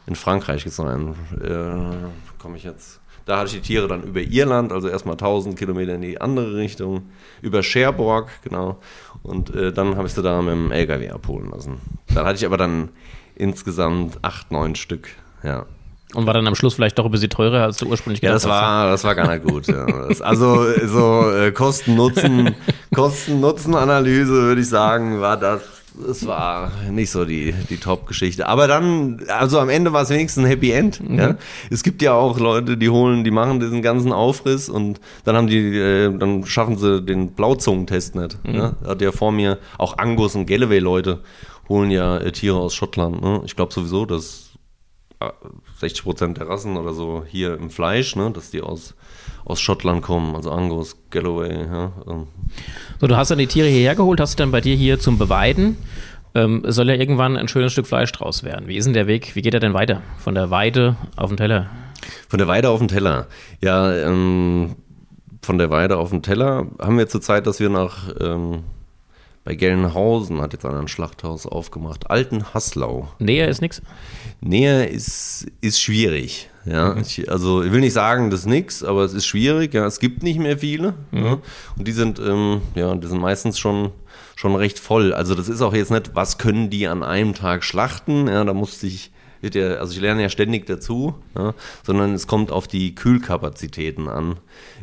in 0.06 0.14
Frankreich, 0.16 0.64
gibt's 0.64 0.78
noch 0.78 0.87
einen, 0.87 1.11
äh, 1.42 2.40
komme 2.40 2.56
ich 2.56 2.64
jetzt. 2.64 3.00
Da 3.25 3.38
hatte 3.38 3.47
ich 3.49 3.52
die 3.52 3.61
Tiere 3.61 3.87
dann 3.87 4.02
über 4.02 4.21
Irland, 4.21 4.73
also 4.73 4.88
erstmal 4.88 5.14
1000 5.14 5.56
Kilometer 5.56 5.94
in 5.94 6.00
die 6.00 6.21
andere 6.21 6.56
Richtung, 6.56 7.02
über 7.40 7.62
Cherbourg, 7.62 8.28
genau. 8.42 8.78
Und 9.23 9.54
äh, 9.54 9.73
dann 9.73 9.97
habe 9.97 10.09
ich 10.09 10.14
sie 10.14 10.23
da 10.23 10.42
mit 10.42 10.52
dem 10.54 10.73
LKW 10.73 11.11
abholen 11.11 11.50
lassen. 11.50 11.80
Dann 12.12 12.26
hatte 12.26 12.37
ich 12.38 12.44
aber 12.47 12.56
dann 12.56 12.88
insgesamt 13.37 14.18
acht, 14.23 14.50
neun 14.50 14.75
Stück, 14.75 15.09
ja. 15.44 15.66
Und 16.14 16.26
war 16.26 16.35
dann 16.35 16.47
am 16.47 16.54
Schluss 16.56 16.75
vielleicht 16.75 16.99
doch 16.99 17.06
ein 17.06 17.11
bisschen 17.11 17.30
teurer, 17.30 17.62
als 17.62 17.78
du 17.78 17.87
ursprünglich 17.87 18.21
Ja, 18.23 18.32
das 18.32 18.42
gedacht 18.42 18.61
hast? 18.61 18.66
war, 18.66 18.90
das 18.90 19.04
war 19.04 19.14
gar 19.14 19.28
nicht 19.32 19.44
gut. 19.44 19.66
Ja. 19.68 19.87
Das, 20.09 20.21
also 20.21 20.66
so 20.87 21.30
äh, 21.30 21.52
Kosten-Nutzen, 21.52 22.54
Kosten-Nutzen-Analyse 22.94 24.32
würde 24.32 24.61
ich 24.61 24.68
sagen, 24.68 25.21
war 25.21 25.37
das, 25.38 25.62
das 25.94 26.26
war 26.26 26.72
nicht 26.90 27.11
so 27.11 27.25
die, 27.25 27.52
die 27.68 27.76
Top-Geschichte. 27.76 28.49
Aber 28.49 28.66
dann, 28.66 29.22
also 29.28 29.58
am 29.58 29.68
Ende 29.68 29.92
war 29.92 30.02
es 30.02 30.11
wenigstens 30.11 30.44
ein 30.44 30.49
Happy 30.49 30.70
End. 30.70 31.02
Ja. 31.08 31.37
Es 31.70 31.82
gibt 31.82 32.02
ja 32.02 32.14
auch 32.14 32.38
Leute, 32.38 32.76
die 32.76 32.88
holen, 32.88 33.25
die 33.25 33.30
machen 33.30 33.61
diesen 33.61 33.82
ganzen 33.82 34.12
Aufriss 34.12 34.68
und 34.68 35.00
dann 35.25 35.37
haben 35.37 35.46
die, 35.46 35.76
äh, 35.76 36.16
dann 36.16 36.46
schaffen 36.46 36.76
sie 36.76 37.02
den 37.02 37.32
Blauzungentest 37.32 38.14
nicht. 38.14 38.38
Ja. 38.44 38.75
Da 38.82 38.90
hat 38.90 39.02
ja 39.02 39.12
vor 39.12 39.32
mir 39.32 39.58
auch 39.78 39.99
Angus 39.99 40.34
und 40.34 40.46
Galloway-Leute 40.46 41.20
holen 41.68 41.90
ja 41.90 42.18
äh, 42.18 42.32
Tiere 42.32 42.56
aus 42.56 42.75
Schottland. 42.75 43.22
Ne? 43.22 43.42
Ich 43.44 43.56
glaube 43.56 43.72
sowieso, 43.72 44.06
dass 44.06 44.52
60 45.78 46.02
Prozent 46.02 46.38
der 46.38 46.49
Rassen 46.49 46.76
oder 46.76 46.92
so 46.92 47.25
hier 47.26 47.54
im 47.54 47.70
Fleisch, 47.70 48.16
ne, 48.16 48.30
dass 48.30 48.50
die 48.50 48.61
aus, 48.61 48.94
aus 49.44 49.61
Schottland 49.61 50.02
kommen, 50.02 50.34
also 50.34 50.50
Angus, 50.50 50.96
Galloway, 51.11 51.66
ja. 51.66 51.92
ähm. 52.08 52.26
So, 53.00 53.06
du 53.06 53.16
hast 53.16 53.30
dann 53.30 53.38
die 53.38 53.46
Tiere 53.46 53.68
hierher 53.68 53.94
geholt, 53.94 54.20
hast 54.20 54.32
sie 54.32 54.37
dann 54.37 54.50
bei 54.50 54.61
dir 54.61 54.76
hier 54.76 54.99
zum 54.99 55.18
Beweiden. 55.18 55.76
Ähm, 56.34 56.62
soll 56.66 56.88
ja 56.88 56.94
irgendwann 56.94 57.37
ein 57.37 57.49
schönes 57.49 57.72
Stück 57.72 57.87
Fleisch 57.87 58.11
draus 58.12 58.42
werden. 58.42 58.66
Wie 58.66 58.76
ist 58.76 58.87
denn 58.87 58.94
der 58.94 59.06
Weg? 59.06 59.34
Wie 59.34 59.42
geht 59.42 59.52
er 59.52 59.61
denn 59.61 59.75
weiter? 59.75 60.00
Von 60.18 60.34
der 60.34 60.50
Weide 60.50 60.96
auf 61.16 61.28
den 61.28 61.37
Teller? 61.37 61.68
Von 62.28 62.38
der 62.38 62.49
Weide 62.49 62.70
auf 62.70 62.78
den 62.78 62.88
Teller. 62.88 63.26
Ja, 63.61 63.92
ähm, 63.94 64.76
von 65.42 65.58
der 65.58 65.70
Weide 65.70 65.99
auf 65.99 66.11
den 66.11 66.22
Teller 66.22 66.66
haben 66.80 66.96
wir 66.96 67.08
zurzeit, 67.08 67.46
dass 67.46 67.61
wir 67.61 67.68
nach 67.68 68.08
ähm, 68.20 68.62
bei 69.44 69.56
Gelnhausen 69.56 70.40
hat 70.40 70.52
jetzt 70.52 70.64
einer 70.64 70.78
ein 70.78 70.88
Schlachthaus 70.88 71.46
aufgemacht, 71.46 72.11
Alten 72.11 72.54
Haslau. 72.54 73.08
Näher 73.18 73.49
ist 73.49 73.61
nichts. 73.61 73.82
Näher 74.40 74.88
ist, 74.88 75.46
ist 75.61 75.80
schwierig. 75.80 76.49
Ja, 76.64 76.97
ich, 76.97 77.31
also 77.31 77.62
ich 77.62 77.73
will 77.73 77.81
nicht 77.81 77.92
sagen, 77.92 78.31
das 78.31 78.40
ist 78.40 78.47
nix, 78.47 78.85
aber 78.85 79.02
es 79.02 79.14
ist 79.14 79.26
schwierig. 79.26 79.75
Ja, 79.75 79.87
es 79.87 79.99
gibt 79.99 80.23
nicht 80.23 80.38
mehr 80.38 80.59
viele. 80.59 80.95
Ja, 81.11 81.38
und 81.76 81.88
die 81.88 81.92
sind, 81.92 82.21
ähm, 82.21 82.62
ja, 82.75 82.95
die 82.95 83.07
sind 83.07 83.21
meistens 83.21 83.59
schon 83.59 83.90
schon 84.37 84.54
recht 84.57 84.78
voll. 84.78 85.12
Also 85.12 85.35
das 85.35 85.49
ist 85.49 85.61
auch 85.61 85.75
jetzt 85.75 85.90
nicht, 85.90 86.14
was 86.14 86.38
können 86.38 86.71
die 86.71 86.88
an 86.88 87.02
einem 87.02 87.35
Tag 87.35 87.62
schlachten? 87.64 88.28
Ja, 88.28 88.45
da 88.45 88.54
muss 88.54 88.83
ich 88.83 89.12
wird 89.42 89.57
ja, 89.57 89.75
also 89.75 89.92
ich 89.92 90.00
lerne 90.00 90.23
ja 90.23 90.28
ständig 90.28 90.66
dazu, 90.66 91.14
ja, 91.37 91.52
sondern 91.83 92.14
es 92.14 92.26
kommt 92.26 92.50
auf 92.52 92.69
die 92.69 92.95
Kühlkapazitäten 92.95 94.09
an, 94.09 94.37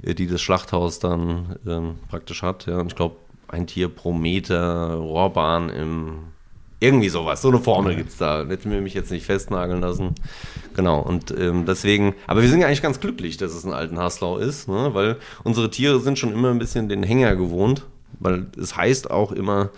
äh, 0.04 0.14
die 0.14 0.28
das 0.28 0.42
Schlachthaus 0.42 1.00
dann 1.00 1.56
ähm, 1.66 1.96
praktisch 2.10 2.44
hat. 2.44 2.68
Ja. 2.68 2.80
Und 2.80 2.88
ich 2.88 2.96
glaube, 2.96 3.16
ein 3.48 3.66
Tier 3.66 3.90
pro 3.90 4.14
Meter 4.14 4.96
Rohrbahn 4.96 5.70
im 5.70 6.20
irgendwie 6.82 7.10
sowas, 7.10 7.42
so 7.42 7.50
eine 7.50 7.60
Formel 7.60 7.96
gibt 7.96 8.10
es 8.10 8.18
da. 8.18 8.46
Hätten 8.48 8.72
wir 8.72 8.80
mich 8.80 8.94
jetzt 8.94 9.12
nicht 9.12 9.26
festnageln 9.26 9.82
lassen. 9.82 10.16
Genau, 10.80 11.02
und 11.02 11.38
ähm, 11.38 11.66
deswegen, 11.66 12.16
aber 12.26 12.42
wir 12.42 12.48
sind 12.48 12.62
ja 12.62 12.68
eigentlich 12.68 12.82
ganz 12.82 13.02
glücklich, 13.02 13.36
dass 13.36 13.54
es 13.54 13.66
ein 13.66 13.74
alten 13.74 14.00
Haslau 14.00 14.38
ist, 14.38 14.70
ne? 14.70 14.92
weil 14.94 15.18
unsere 15.44 15.70
Tiere 15.70 16.00
sind 16.00 16.18
schon 16.18 16.32
immer 16.32 16.52
ein 16.52 16.58
bisschen 16.58 16.88
den 16.88 17.04
Hänger 17.04 17.36
gewohnt, 17.36 17.86
weil 18.18 18.46
es 18.58 18.78
heißt 18.78 19.12
auch 19.12 19.34
immer, 19.34 19.72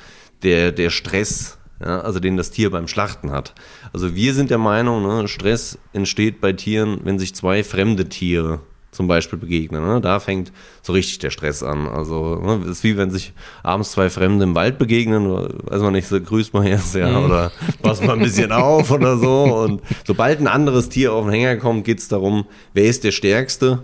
der, 0.43 0.71
der 0.71 0.91
Stress, 0.91 1.57
ja, 1.83 2.01
also 2.01 2.19
den 2.19 2.37
das 2.37 2.51
Tier 2.51 2.69
beim 2.69 2.87
Schlachten 2.87 3.31
hat. 3.31 3.55
Also 3.93 4.13
wir 4.13 4.35
sind 4.35 4.51
der 4.51 4.59
Meinung, 4.59 5.01
ne, 5.01 5.27
Stress 5.27 5.79
entsteht 5.91 6.39
bei 6.39 6.53
Tieren, 6.53 6.99
wenn 7.03 7.17
sich 7.17 7.33
zwei 7.33 7.63
fremde 7.63 8.07
Tiere 8.07 8.59
zum 8.91 9.07
Beispiel 9.07 9.39
begegnen. 9.39 9.83
Ne? 9.85 10.01
Da 10.01 10.19
fängt 10.19 10.51
so 10.81 10.93
richtig 10.93 11.19
der 11.19 11.29
Stress 11.29 11.63
an. 11.63 11.87
Also 11.87 12.35
ne, 12.35 12.59
es 12.63 12.69
ist 12.69 12.83
wie 12.83 12.97
wenn 12.97 13.09
sich 13.09 13.33
abends 13.63 13.91
zwei 13.91 14.09
Fremde 14.09 14.43
im 14.43 14.53
Wald 14.53 14.77
begegnen, 14.77 15.29
weiß 15.29 15.81
man 15.81 15.93
nicht, 15.93 16.07
so 16.07 16.19
grüßt 16.19 16.53
man 16.53 16.67
jetzt, 16.67 16.93
ja, 16.95 17.19
mhm. 17.19 17.25
oder 17.25 17.51
passt 17.81 18.05
mal 18.05 18.13
ein 18.13 18.19
bisschen 18.19 18.51
auf 18.51 18.91
oder 18.91 19.17
so. 19.17 19.43
Und 19.43 19.81
sobald 20.05 20.39
ein 20.39 20.47
anderes 20.47 20.89
Tier 20.89 21.13
auf 21.13 21.25
den 21.25 21.33
Hänger 21.33 21.55
kommt, 21.57 21.85
geht 21.85 21.99
es 21.99 22.09
darum, 22.09 22.45
wer 22.73 22.83
ist 22.83 23.03
der 23.03 23.11
Stärkste. 23.11 23.83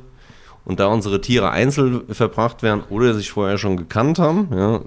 Und 0.66 0.82
da 0.82 0.88
unsere 0.88 1.22
Tiere 1.22 1.52
einzeln 1.52 2.02
verbracht 2.10 2.62
werden 2.62 2.84
oder 2.90 3.14
sich 3.14 3.32
vorher 3.32 3.58
schon 3.58 3.78
gekannt 3.78 4.20
haben, 4.20 4.50
ja, 4.52 4.82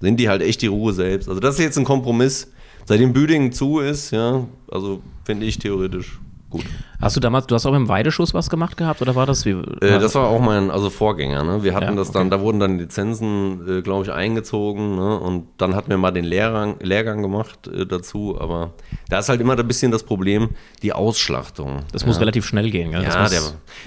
sind 0.00 0.18
die 0.18 0.30
halt 0.30 0.40
echt 0.40 0.62
die 0.62 0.68
Ruhe 0.68 0.94
selbst. 0.94 1.28
Also 1.28 1.38
das 1.40 1.58
ist 1.58 1.64
jetzt 1.64 1.76
ein 1.76 1.84
Kompromiss. 1.84 2.50
Seitdem 2.86 3.12
Büdingen 3.12 3.52
zu 3.52 3.80
ist, 3.80 4.12
ja, 4.12 4.46
also 4.70 5.02
finde 5.26 5.44
ich 5.44 5.58
theoretisch 5.58 6.18
gut. 6.50 6.64
Hast 7.00 7.14
du 7.14 7.20
damals, 7.20 7.46
du 7.46 7.54
hast 7.54 7.64
auch 7.66 7.74
im 7.74 7.88
Weideschuss 7.88 8.34
was 8.34 8.50
gemacht 8.50 8.76
gehabt 8.76 9.00
oder 9.02 9.14
war 9.14 9.24
das 9.24 9.44
wie? 9.44 9.50
Äh, 9.50 10.00
das 10.00 10.14
war 10.14 10.26
auch 10.26 10.40
mein, 10.40 10.70
also 10.70 10.90
Vorgänger, 10.90 11.44
ne? 11.44 11.62
Wir 11.62 11.74
hatten 11.74 11.84
ja, 11.84 11.94
das 11.94 12.10
dann, 12.10 12.26
okay. 12.26 12.36
da 12.36 12.40
wurden 12.40 12.58
dann 12.58 12.78
Lizenzen, 12.78 13.78
äh, 13.78 13.82
glaube 13.82 14.04
ich, 14.04 14.12
eingezogen, 14.12 14.96
ne? 14.96 15.18
Und 15.18 15.46
dann 15.58 15.76
hatten 15.76 15.90
wir 15.90 15.98
mal 15.98 16.10
den 16.10 16.24
Lehrgang, 16.24 16.76
Lehrgang 16.80 17.22
gemacht 17.22 17.68
äh, 17.68 17.86
dazu, 17.86 18.36
aber 18.40 18.72
da 19.08 19.20
ist 19.20 19.28
halt 19.28 19.40
immer 19.40 19.56
ein 19.56 19.68
bisschen 19.68 19.92
das 19.92 20.02
Problem, 20.02 20.50
die 20.82 20.92
Ausschlachtung. 20.92 21.82
Das 21.92 22.02
ja. 22.02 22.08
muss 22.08 22.20
relativ 22.20 22.46
schnell 22.46 22.70
gehen, 22.70 22.90
gell? 22.90 23.04
Ja, 23.04 23.28
der, 23.28 23.42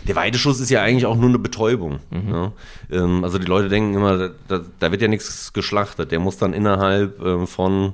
der 0.08 0.16
Weideschuss 0.16 0.60
ist 0.60 0.70
ja 0.70 0.82
eigentlich 0.82 1.06
auch 1.06 1.18
nur 1.18 1.30
eine 1.30 1.40
Betäubung. 1.40 2.00
Mhm. 2.12 2.34
Ja? 2.34 2.52
Ähm, 2.92 3.24
also 3.24 3.40
die 3.40 3.48
Leute 3.48 3.68
denken 3.68 3.96
immer, 3.96 4.32
da, 4.48 4.62
da, 4.80 4.92
wird 4.92 5.02
ja 5.02 5.08
nichts 5.08 5.52
geschlachtet. 5.54 6.12
Der 6.12 6.20
muss 6.20 6.38
dann 6.38 6.54
innerhalb 6.54 7.22
ähm, 7.22 7.48
von 7.48 7.94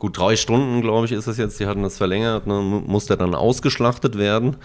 gut 0.00 0.18
drei 0.18 0.34
Stunden, 0.34 0.80
glaube 0.80 1.06
ich, 1.06 1.12
ist 1.12 1.28
es 1.28 1.36
jetzt. 1.36 1.60
Die 1.60 1.66
hatten 1.66 1.84
das 1.84 1.98
verlängert, 1.98 2.48
ne, 2.48 2.54
musste 2.54 3.16
dann 3.16 3.34
ausgeschlachtet 3.36 4.18
werden. 4.18 4.56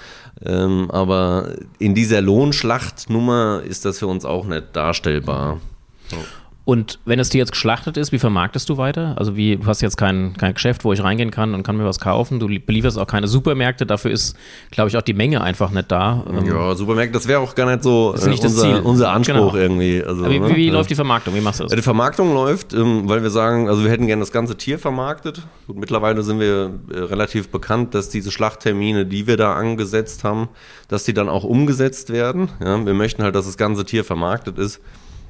Ähm, 0.44 0.90
aber 0.90 1.52
in 1.78 1.94
dieser 1.94 2.22
Lohnschlachtnummer 2.22 3.62
ist 3.64 3.86
das 3.86 4.00
für 4.00 4.08
uns 4.08 4.26
auch 4.26 4.46
nicht 4.46 4.68
darstellbar. 4.74 5.60
So. 6.08 6.18
Und 6.66 6.98
wenn 7.06 7.20
das 7.20 7.30
Tier 7.30 7.40
jetzt 7.40 7.52
geschlachtet 7.52 7.96
ist, 7.96 8.12
wie 8.12 8.18
vermarktest 8.18 8.68
du 8.70 8.78
weiter? 8.78 9.14
Also 9.18 9.36
wie, 9.36 9.58
du 9.58 9.68
hast 9.68 9.82
jetzt 9.82 9.98
kein, 9.98 10.36
kein 10.36 10.56
Geschäft, 10.56 10.84
wo 10.84 10.94
ich 10.94 11.04
reingehen 11.04 11.30
kann 11.30 11.54
und 11.54 11.62
kann 11.62 11.78
mir 11.78 11.86
was 11.86 12.00
kaufen. 12.00 12.40
Du 12.40 12.48
belieferst 12.48 12.98
auch 12.98 13.06
keine 13.06 13.28
Supermärkte. 13.28 13.86
Dafür 13.86 14.10
ist, 14.10 14.36
glaube 14.72 14.90
ich, 14.90 14.98
auch 14.98 15.04
die 15.04 15.14
Menge 15.14 15.42
einfach 15.42 15.70
nicht 15.70 15.92
da. 15.92 16.26
Ähm, 16.28 16.48
ja, 16.48 16.74
Supermärkte, 16.74 17.14
das 17.14 17.28
wäre 17.28 17.40
auch 17.40 17.54
gar 17.54 17.70
nicht 17.70 17.84
so 17.84 18.14
ist 18.14 18.26
nicht 18.26 18.44
äh, 18.44 18.48
unser, 18.48 18.64
das 18.64 18.78
Ziel. 18.78 18.82
unser 18.84 19.12
Anspruch 19.12 19.54
genau. 19.54 19.56
irgendwie. 19.56 20.04
Also, 20.04 20.28
wie, 20.28 20.40
ne? 20.40 20.56
wie, 20.56 20.70
läuft 20.72 20.90
die 20.90 20.96
Vermarktung? 20.96 21.36
Wie 21.36 21.42
machst 21.42 21.60
du 21.60 21.66
das? 21.66 21.76
Die 21.76 21.84
Vermarktung 21.84 22.34
läuft, 22.34 22.74
ähm, 22.74 23.08
weil 23.08 23.22
wir 23.22 23.30
sagen, 23.30 23.70
also 23.70 23.84
wir 23.84 23.92
hätten 23.92 24.08
gerne 24.08 24.22
das 24.22 24.32
ganze 24.32 24.58
Tier 24.58 24.80
vermarktet. 24.80 25.44
Gut, 25.68 25.78
mittlerweile 25.78 26.24
sind 26.24 26.40
wir 26.40 26.72
äh, 26.92 26.98
relativ 26.98 27.50
bekannt, 27.50 27.94
dass 27.94 28.10
diese 28.10 28.32
Schlachttermine, 28.32 29.06
die 29.06 29.28
wir 29.28 29.38
da 29.38 29.54
angesetzt 29.54 30.24
haben, 30.24 30.50
dass 30.88 31.04
die 31.04 31.14
dann 31.14 31.30
auch 31.30 31.44
umgesetzt 31.44 32.10
werden. 32.10 32.50
Ja, 32.60 32.84
wir 32.84 32.96
möchten 32.96 33.22
halt, 33.22 33.36
dass 33.36 33.46
das 33.46 33.58
ganze 33.58 33.86
Tier 33.86 34.04
vermarktet 34.04 34.58
ist 34.58 34.82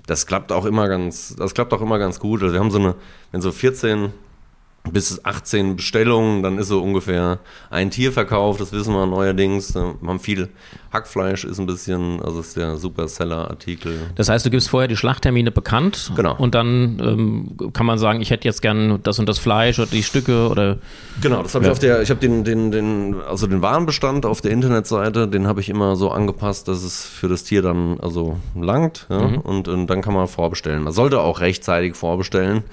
das 0.07 0.25
klappt 0.27 0.51
auch 0.51 0.65
immer 0.65 0.87
ganz, 0.87 1.35
das 1.35 1.53
klappt 1.53 1.73
auch 1.73 1.81
immer 1.81 1.99
ganz 1.99 2.19
gut. 2.19 2.43
Also 2.43 2.53
wir 2.53 2.59
haben 2.59 2.71
so 2.71 2.79
eine, 2.79 2.95
wenn 3.31 3.41
so 3.41 3.51
14 3.51 4.11
bis 4.91 5.23
18 5.23 5.75
Bestellungen, 5.75 6.43
dann 6.43 6.57
ist 6.57 6.67
so 6.67 6.81
ungefähr 6.81 7.39
ein 7.69 7.91
Tier 7.91 8.11
verkauft, 8.11 8.61
das 8.61 8.71
wissen 8.71 8.93
wir 8.93 9.05
neuerdings. 9.05 9.73
Wir 9.73 9.95
haben 10.05 10.19
viel 10.19 10.49
Hackfleisch, 10.95 11.43
ist 11.43 11.59
ein 11.59 11.65
bisschen, 11.65 12.21
also 12.21 12.39
ist 12.39 12.55
der 12.55 12.77
Superseller-Artikel. 12.77 13.99
Das 14.15 14.29
heißt, 14.29 14.45
du 14.45 14.49
gibst 14.49 14.69
vorher 14.69 14.87
die 14.87 14.95
Schlachttermine 14.95 15.51
bekannt 15.51 16.11
genau. 16.15 16.35
und 16.37 16.55
dann 16.55 16.99
ähm, 17.01 17.71
kann 17.73 17.85
man 17.85 17.97
sagen, 17.97 18.21
ich 18.21 18.29
hätte 18.29 18.47
jetzt 18.47 18.61
gern 18.61 18.99
das 19.03 19.19
und 19.19 19.27
das 19.27 19.37
Fleisch 19.37 19.77
oder 19.77 19.89
die 19.89 20.03
Stücke 20.03 20.47
oder. 20.49 20.77
Genau, 21.21 21.43
das 21.43 21.53
habe 21.53 21.65
ja. 21.65 21.71
ich 21.71 21.73
auf 21.73 21.79
der, 21.79 22.01
ich 22.01 22.09
habe 22.09 22.19
den, 22.19 22.43
den, 22.43 22.71
den, 22.71 23.15
also 23.27 23.47
den 23.47 23.61
Warenbestand 23.61 24.25
auf 24.25 24.41
der 24.41 24.51
Internetseite, 24.51 25.27
den 25.27 25.47
habe 25.47 25.59
ich 25.59 25.69
immer 25.69 25.95
so 25.95 26.11
angepasst, 26.11 26.67
dass 26.67 26.83
es 26.83 27.05
für 27.05 27.27
das 27.27 27.43
Tier 27.43 27.61
dann 27.61 27.99
also 27.99 28.37
langt 28.59 29.07
ja, 29.09 29.19
mhm. 29.19 29.37
und, 29.39 29.67
und 29.67 29.87
dann 29.87 30.01
kann 30.01 30.13
man 30.13 30.27
vorbestellen. 30.27 30.83
Man 30.83 30.93
sollte 30.93 31.19
auch 31.19 31.41
rechtzeitig 31.41 31.95
vorbestellen, 31.95 32.63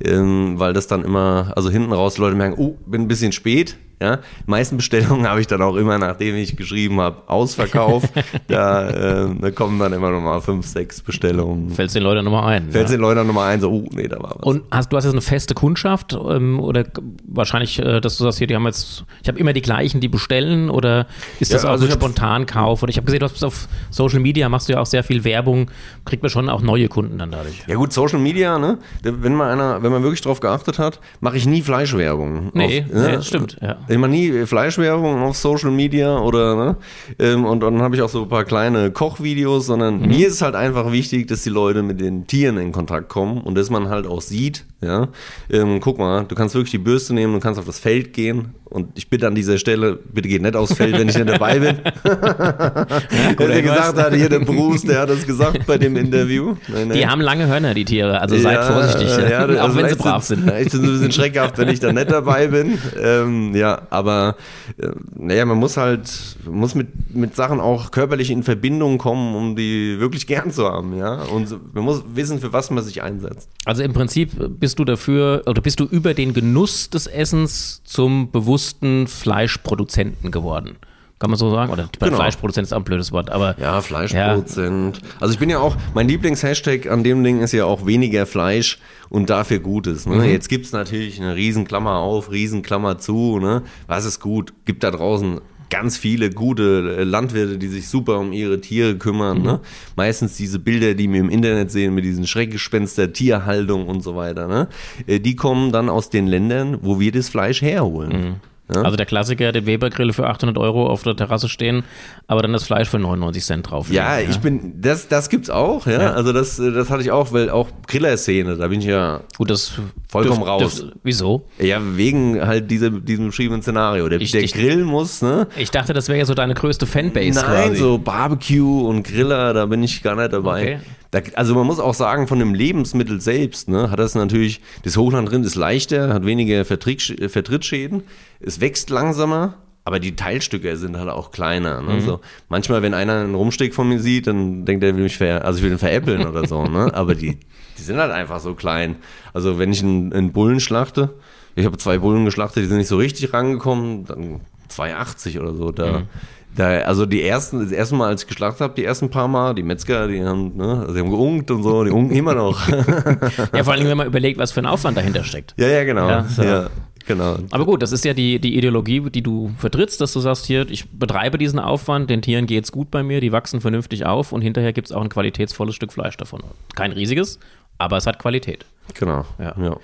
ähm, 0.00 0.58
weil 0.58 0.72
das 0.72 0.86
dann 0.86 1.04
immer, 1.04 1.52
also 1.56 1.61
hinten 1.70 1.92
raus 1.92 2.18
Leute 2.18 2.36
merken, 2.36 2.56
oh, 2.58 2.76
bin 2.86 3.02
ein 3.02 3.08
bisschen 3.08 3.32
spät, 3.32 3.76
ja, 4.02 4.16
die 4.16 4.50
meisten 4.50 4.76
Bestellungen 4.76 5.26
habe 5.28 5.40
ich 5.40 5.46
dann 5.46 5.62
auch 5.62 5.76
immer, 5.76 5.96
nachdem 5.98 6.34
ich 6.36 6.56
geschrieben 6.56 7.00
habe, 7.00 7.22
Ausverkauf. 7.28 8.02
da, 8.48 8.88
äh, 8.88 9.28
da 9.40 9.50
kommen 9.52 9.78
dann 9.78 9.92
immer 9.92 10.10
noch 10.10 10.20
mal 10.20 10.40
fünf, 10.40 10.66
sechs 10.66 11.00
Bestellungen. 11.00 11.70
Fällt 11.70 11.94
den 11.94 12.02
Leuten 12.02 12.24
nochmal 12.24 12.54
ein. 12.54 12.70
Fällt 12.70 12.88
ja. 12.88 12.96
den 12.96 13.00
Leuten 13.00 13.26
nochmal 13.26 13.52
ein, 13.52 13.60
so, 13.60 13.70
oh, 13.70 13.88
nee, 13.92 14.08
da 14.08 14.18
war 14.18 14.34
was. 14.36 14.42
Und 14.42 14.62
hast, 14.70 14.92
du 14.92 14.96
hast 14.96 15.04
jetzt 15.04 15.14
eine 15.14 15.20
feste 15.20 15.54
Kundschaft 15.54 16.14
ähm, 16.14 16.58
oder 16.58 16.84
wahrscheinlich, 17.26 17.78
äh, 17.78 18.00
dass 18.00 18.18
du 18.18 18.24
sagst, 18.24 18.38
hier, 18.38 18.46
die 18.46 18.56
haben 18.56 18.66
jetzt, 18.66 19.04
ich 19.22 19.28
habe 19.28 19.38
immer 19.38 19.52
die 19.52 19.62
gleichen, 19.62 20.00
die 20.00 20.08
bestellen 20.08 20.68
oder 20.68 21.06
ist 21.38 21.54
das 21.54 21.62
ja, 21.62 21.68
auch 21.68 21.72
also 21.72 21.86
ein 21.86 21.92
Spontankauf? 21.92 22.82
Und 22.82 22.88
ich 22.88 22.96
habe 22.96 23.06
gesehen, 23.06 23.20
du 23.20 23.26
hast 23.26 23.44
auf 23.44 23.68
Social 23.90 24.20
Media 24.20 24.48
machst 24.48 24.68
du 24.68 24.72
ja 24.72 24.80
auch 24.80 24.86
sehr 24.86 25.04
viel 25.04 25.22
Werbung, 25.24 25.70
kriegt 26.04 26.22
man 26.22 26.30
schon 26.30 26.48
auch 26.48 26.62
neue 26.62 26.88
Kunden 26.88 27.18
dann 27.18 27.30
dadurch. 27.30 27.62
Ja 27.68 27.76
gut, 27.76 27.92
Social 27.92 28.18
Media, 28.18 28.58
ne? 28.58 28.78
Wenn 29.02 29.34
man 29.34 29.48
einer, 29.50 29.82
wenn 29.82 29.92
man 29.92 30.02
wirklich 30.02 30.22
drauf 30.22 30.40
geachtet 30.40 30.78
hat, 30.78 31.00
mache 31.20 31.36
ich 31.36 31.46
nie 31.46 31.62
Fleischwerbung. 31.62 32.50
Nee, 32.54 32.84
auf, 32.86 32.92
ne? 32.92 33.02
nee 33.06 33.12
das 33.12 33.28
stimmt, 33.28 33.58
ja. 33.60 33.76
Ich 33.92 33.98
mache 33.98 34.10
nie 34.10 34.46
Fleischwerbung 34.46 35.20
auf 35.22 35.36
Social 35.36 35.70
Media 35.70 36.18
oder 36.18 36.56
ne? 36.56 36.76
Ähm, 37.18 37.44
und, 37.44 37.62
und 37.62 37.74
dann 37.74 37.82
habe 37.82 37.94
ich 37.94 38.00
auch 38.00 38.08
so 38.08 38.22
ein 38.22 38.28
paar 38.28 38.44
kleine 38.44 38.90
Kochvideos, 38.90 39.66
sondern 39.66 40.00
mhm. 40.00 40.08
mir 40.08 40.28
ist 40.28 40.34
es 40.34 40.42
halt 40.42 40.54
einfach 40.54 40.92
wichtig, 40.92 41.28
dass 41.28 41.42
die 41.42 41.50
Leute 41.50 41.82
mit 41.82 42.00
den 42.00 42.26
Tieren 42.26 42.56
in 42.56 42.72
Kontakt 42.72 43.10
kommen 43.10 43.42
und 43.42 43.54
dass 43.54 43.68
man 43.68 43.90
halt 43.90 44.06
auch 44.06 44.22
sieht, 44.22 44.64
ja, 44.82 45.08
ähm, 45.50 45.78
guck 45.80 45.98
mal, 45.98 46.24
du 46.24 46.34
kannst 46.34 46.54
wirklich 46.54 46.72
die 46.72 46.78
Bürste 46.78 47.14
nehmen, 47.14 47.32
du 47.34 47.40
kannst 47.40 47.58
auf 47.58 47.66
das 47.66 47.78
Feld 47.78 48.12
gehen 48.12 48.54
und 48.64 48.88
ich 48.96 49.08
bitte 49.08 49.26
an 49.26 49.34
dieser 49.34 49.58
Stelle, 49.58 49.96
bitte 49.96 50.28
geht 50.28 50.42
nicht 50.42 50.56
aufs 50.56 50.74
Feld, 50.74 50.98
wenn 50.98 51.08
ich 51.08 51.16
nicht 51.16 51.28
dabei 51.28 51.58
bin. 51.58 51.76
ja, 52.04 53.34
der 53.34 53.62
gesagt 53.62 53.98
hat, 53.98 54.14
hier 54.14 54.28
der 54.28 54.40
Bruce, 54.40 54.82
der 54.82 55.02
hat 55.02 55.10
das 55.10 55.26
gesagt 55.26 55.66
bei 55.66 55.78
dem 55.78 55.96
Interview. 55.96 56.56
Nein, 56.68 56.88
nein. 56.88 56.96
Die 56.96 57.06
haben 57.06 57.20
lange 57.20 57.46
Hörner, 57.46 57.74
die 57.74 57.84
Tiere, 57.84 58.20
also 58.20 58.36
seid 58.38 58.54
ja, 58.54 58.62
vorsichtig, 58.62 59.08
ja, 59.30 59.44
auch 59.60 59.64
also 59.64 59.76
wenn 59.76 59.88
sie 59.88 59.94
brav 59.94 60.24
sind. 60.24 60.50
Ich 60.50 60.70
bin 60.70 60.80
so 60.80 60.86
ein 60.86 60.92
bisschen 60.94 61.12
schreckhaft, 61.12 61.58
wenn 61.58 61.68
ich 61.68 61.80
da 61.80 61.92
nicht 61.92 62.10
dabei 62.10 62.48
bin. 62.48 62.78
Ähm, 63.00 63.54
ja, 63.54 63.82
aber 63.90 64.36
äh, 64.78 64.88
naja, 65.16 65.44
man 65.44 65.58
muss 65.58 65.76
halt, 65.76 66.10
muss 66.50 66.74
mit, 66.74 67.14
mit 67.14 67.36
Sachen 67.36 67.60
auch 67.60 67.90
körperlich 67.90 68.30
in 68.30 68.42
Verbindung 68.42 68.98
kommen, 68.98 69.36
um 69.36 69.54
die 69.54 70.00
wirklich 70.00 70.26
gern 70.26 70.50
zu 70.50 70.66
haben, 70.66 70.96
ja. 70.96 71.22
Und 71.22 71.74
man 71.74 71.84
muss 71.84 72.02
wissen, 72.14 72.40
für 72.40 72.52
was 72.52 72.70
man 72.70 72.82
sich 72.82 73.02
einsetzt. 73.02 73.48
Also 73.64 73.82
im 73.82 73.92
Prinzip 73.92 74.30
bist 74.58 74.71
du 74.78 74.84
dafür, 74.84 75.42
oder 75.46 75.62
bist 75.62 75.80
du 75.80 75.84
über 75.84 76.14
den 76.14 76.34
Genuss 76.34 76.90
des 76.90 77.06
Essens 77.06 77.82
zum 77.84 78.30
bewussten 78.30 79.06
Fleischproduzenten 79.06 80.30
geworden? 80.30 80.76
Kann 81.22 81.30
man 81.30 81.38
so 81.38 81.50
sagen? 81.52 81.72
Oder 81.72 81.88
genau. 82.00 82.16
Fleischproduzent 82.16 82.66
ist 82.66 82.72
auch 82.72 82.78
ein 82.78 82.84
blödes 82.84 83.12
Wort, 83.12 83.30
aber. 83.30 83.54
Ja, 83.60 83.80
Fleischproduzent. 83.80 84.96
Ja. 84.96 85.02
Also 85.20 85.32
ich 85.32 85.38
bin 85.38 85.48
ja 85.50 85.60
auch, 85.60 85.76
mein 85.94 86.08
Lieblingshashtag 86.08 86.90
an 86.90 87.04
dem 87.04 87.22
Ding 87.22 87.42
ist 87.42 87.52
ja 87.52 87.64
auch 87.64 87.86
weniger 87.86 88.26
Fleisch 88.26 88.80
und 89.08 89.30
dafür 89.30 89.60
Gutes. 89.60 90.04
Ne? 90.04 90.16
Mhm. 90.16 90.24
Jetzt 90.24 90.48
gibt 90.48 90.66
es 90.66 90.72
natürlich 90.72 91.20
eine 91.20 91.36
Riesenklammer 91.36 91.98
auf, 91.98 92.32
Riesenklammer 92.32 92.98
zu. 92.98 93.38
Ne? 93.38 93.62
Was 93.86 94.04
ist 94.04 94.18
gut? 94.18 94.52
Gibt 94.64 94.82
da 94.82 94.90
draußen 94.90 95.40
ganz 95.72 95.96
viele 95.96 96.28
gute 96.28 96.96
äh, 96.98 97.02
Landwirte, 97.02 97.56
die 97.56 97.68
sich 97.68 97.88
super 97.88 98.18
um 98.18 98.32
ihre 98.32 98.60
Tiere 98.60 98.96
kümmern. 98.96 99.38
Mhm. 99.38 99.44
Ne? 99.44 99.60
Meistens 99.96 100.36
diese 100.36 100.58
Bilder, 100.58 100.92
die 100.92 101.10
wir 101.10 101.18
im 101.18 101.30
Internet 101.30 101.70
sehen 101.70 101.94
mit 101.94 102.04
diesen 102.04 102.26
Schreckgespenster, 102.26 103.14
Tierhaltung 103.14 103.88
und 103.88 104.02
so 104.02 104.14
weiter. 104.14 104.46
Ne? 104.48 104.68
Äh, 105.06 105.18
die 105.18 105.34
kommen 105.34 105.72
dann 105.72 105.88
aus 105.88 106.10
den 106.10 106.26
Ländern, 106.26 106.78
wo 106.82 107.00
wir 107.00 107.10
das 107.10 107.30
Fleisch 107.30 107.62
herholen. 107.62 108.12
Mhm. 108.12 108.51
Ja? 108.74 108.82
Also 108.82 108.96
der 108.96 109.06
Klassiker, 109.06 109.52
der 109.52 109.66
Weber-Grill 109.66 110.12
für 110.12 110.26
800 110.28 110.56
Euro 110.58 110.86
auf 110.88 111.02
der 111.02 111.16
Terrasse 111.16 111.48
stehen, 111.48 111.84
aber 112.26 112.42
dann 112.42 112.52
das 112.52 112.64
Fleisch 112.64 112.88
für 112.88 112.98
99 112.98 113.44
Cent 113.44 113.70
drauf. 113.70 113.90
Ja, 113.90 114.20
ich 114.20 114.38
bin, 114.40 114.80
das, 114.80 115.08
das 115.08 115.28
gibt's 115.28 115.50
auch, 115.50 115.86
ja. 115.86 116.00
Ja. 116.02 116.12
Also 116.12 116.32
das, 116.32 116.56
das 116.56 116.90
hatte 116.90 117.02
ich 117.02 117.10
auch, 117.10 117.32
weil 117.32 117.50
auch 117.50 117.68
Griller-Szene, 117.86 118.56
da 118.56 118.68
bin 118.68 118.80
ich 118.80 118.86
ja, 118.86 119.20
Gut, 119.36 119.50
das 119.50 119.72
Vollkommen 120.08 120.42
raus. 120.42 120.84
wieso? 121.02 121.42
ja, 121.58 121.80
wegen 121.96 122.40
halt 122.46 122.70
diese, 122.70 122.90
diesem 122.90 123.26
beschriebenen 123.26 123.62
Szenario. 123.62 124.08
Der, 124.08 124.20
Ich- 124.20 124.30
der 124.32 124.42
ich- 124.42 124.52
Grill 124.52 124.84
muss, 124.84 125.22
ne? 125.22 125.46
Ich 125.56 125.70
dachte, 125.70 125.92
das 125.92 126.08
wäre 126.08 126.18
ja 126.18 126.24
so 126.26 126.34
deine 126.34 126.54
größte 126.54 126.86
Fanbase 126.86 127.40
Nein, 127.40 127.68
quasi. 127.68 127.76
so 127.76 127.98
Barbecue 127.98 128.86
und 128.88 129.02
Griller, 129.04 129.54
da 129.54 129.66
bin 129.66 129.82
ich 129.82 130.02
gar 130.02 130.16
nicht 130.16 130.32
dabei. 130.32 130.62
Okay. 130.62 130.78
Da, 131.12 131.20
also 131.34 131.54
man 131.54 131.66
muss 131.66 131.78
auch 131.78 131.92
sagen, 131.94 132.26
von 132.26 132.38
dem 132.38 132.54
Lebensmittel 132.54 133.20
selbst, 133.20 133.68
ne, 133.68 133.90
hat 133.90 133.98
das 133.98 134.14
natürlich, 134.14 134.62
das 134.82 134.96
Hochlandrind 134.96 135.44
ist 135.44 135.54
leichter, 135.56 136.12
hat 136.12 136.24
weniger 136.24 136.60
äh, 136.60 136.64
Vertriebsschäden, 136.64 138.02
es 138.40 138.60
wächst 138.60 138.88
langsamer, 138.88 139.58
aber 139.84 140.00
die 140.00 140.16
Teilstücke 140.16 140.74
sind 140.76 140.96
halt 140.96 141.10
auch 141.10 141.30
kleiner. 141.30 141.82
Mhm. 141.82 141.88
Ne? 141.88 142.00
So, 142.00 142.20
manchmal, 142.48 142.80
wenn 142.82 142.94
einer 142.94 143.20
einen 143.20 143.34
Rumsteak 143.34 143.74
von 143.74 143.88
mir 143.88 144.00
sieht, 144.00 144.26
dann 144.26 144.64
denkt 144.64 144.82
er, 144.82 144.90
er 144.90 144.96
will 144.96 145.02
mich 145.02 145.18
ver, 145.18 145.44
also 145.44 145.58
ich 145.58 145.64
will 145.64 145.72
ihn 145.72 145.78
veräppeln 145.78 146.26
oder 146.26 146.46
so, 146.46 146.64
ne? 146.64 146.90
Aber 146.94 147.14
die, 147.14 147.38
die 147.76 147.82
sind 147.82 147.98
halt 147.98 148.12
einfach 148.12 148.40
so 148.40 148.54
klein. 148.54 148.96
Also 149.34 149.58
wenn 149.58 149.70
ich 149.70 149.82
einen, 149.82 150.12
einen 150.14 150.32
Bullen 150.32 150.60
schlachte, 150.60 151.10
ich 151.56 151.66
habe 151.66 151.76
zwei 151.76 151.98
Bullen 151.98 152.24
geschlachtet, 152.24 152.62
die 152.62 152.68
sind 152.68 152.78
nicht 152.78 152.88
so 152.88 152.96
richtig 152.96 153.34
rangekommen, 153.34 154.06
dann 154.06 154.40
2,80 154.70 155.40
oder 155.40 155.54
so. 155.54 155.72
Da, 155.72 155.98
Mhm. 156.00 156.08
Da, 156.54 156.80
also 156.80 157.06
die 157.06 157.22
ersten, 157.22 157.60
das 157.60 157.72
erste 157.72 157.94
Mal, 157.94 158.08
als 158.08 158.22
ich 158.22 158.28
geschlachtet 158.28 158.60
habe, 158.60 158.74
die 158.74 158.84
ersten 158.84 159.10
paar 159.10 159.28
Mal, 159.28 159.54
die 159.54 159.62
Metzger, 159.62 160.08
die 160.08 160.22
haben, 160.22 160.56
ne, 160.56 160.80
also 160.80 160.92
die 160.92 161.00
haben 161.00 161.10
geunkt 161.10 161.50
und 161.50 161.62
so, 161.62 161.84
die 161.84 161.90
unken 161.90 162.14
immer 162.14 162.34
noch. 162.34 162.60
Ja, 163.54 163.64
vor 163.64 163.72
allem, 163.72 163.86
wenn 163.86 163.96
man 163.96 164.06
überlegt, 164.06 164.38
was 164.38 164.52
für 164.52 164.60
ein 164.60 164.66
Aufwand 164.66 164.96
dahinter 164.96 165.24
steckt. 165.24 165.54
ja, 165.56 165.68
ja, 165.68 165.84
genau. 165.84 166.08
Ja, 166.08 166.26
Ja, 166.38 166.62
so. 166.64 166.70
genau. 167.06 167.36
Aber 167.50 167.64
gut, 167.64 167.82
das 167.82 167.92
ist 167.92 168.04
ja 168.04 168.12
die, 168.14 168.38
die 168.38 168.56
Ideologie, 168.56 169.00
die 169.10 169.22
du 169.22 169.52
vertrittst, 169.58 170.00
dass 170.00 170.12
du 170.12 170.20
sagst, 170.20 170.46
hier, 170.46 170.68
ich 170.68 170.88
betreibe 170.90 171.38
diesen 171.38 171.58
Aufwand, 171.58 172.10
den 172.10 172.22
Tieren 172.22 172.46
geht's 172.46 172.72
gut 172.72 172.90
bei 172.90 173.02
mir, 173.02 173.20
die 173.20 173.32
wachsen 173.32 173.60
vernünftig 173.60 174.04
auf 174.04 174.32
und 174.32 174.42
hinterher 174.42 174.72
gibt's 174.72 174.92
auch 174.92 175.02
ein 175.02 175.08
qualitätsvolles 175.08 175.74
Stück 175.74 175.92
Fleisch 175.92 176.16
davon. 176.16 176.42
Kein 176.74 176.92
riesiges, 176.92 177.38
aber 177.78 177.96
es 177.96 178.06
hat 178.06 178.18
Qualität. 178.18 178.66
Genau. 178.94 179.24
Ja. 179.38 179.54
ja. 179.60 179.76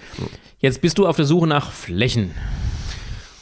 Jetzt 0.59 0.81
bist 0.83 0.99
du 0.99 1.07
auf 1.07 1.17
der 1.17 1.25
Suche 1.25 1.47
nach 1.47 1.71
Flächen 1.71 2.33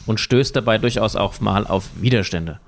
und 0.05 0.19
stößt 0.19 0.55
dabei 0.55 0.77
durchaus 0.77 1.15
auch 1.15 1.39
mal 1.41 1.65
auf 1.67 1.89
Widerstände. 1.99 2.59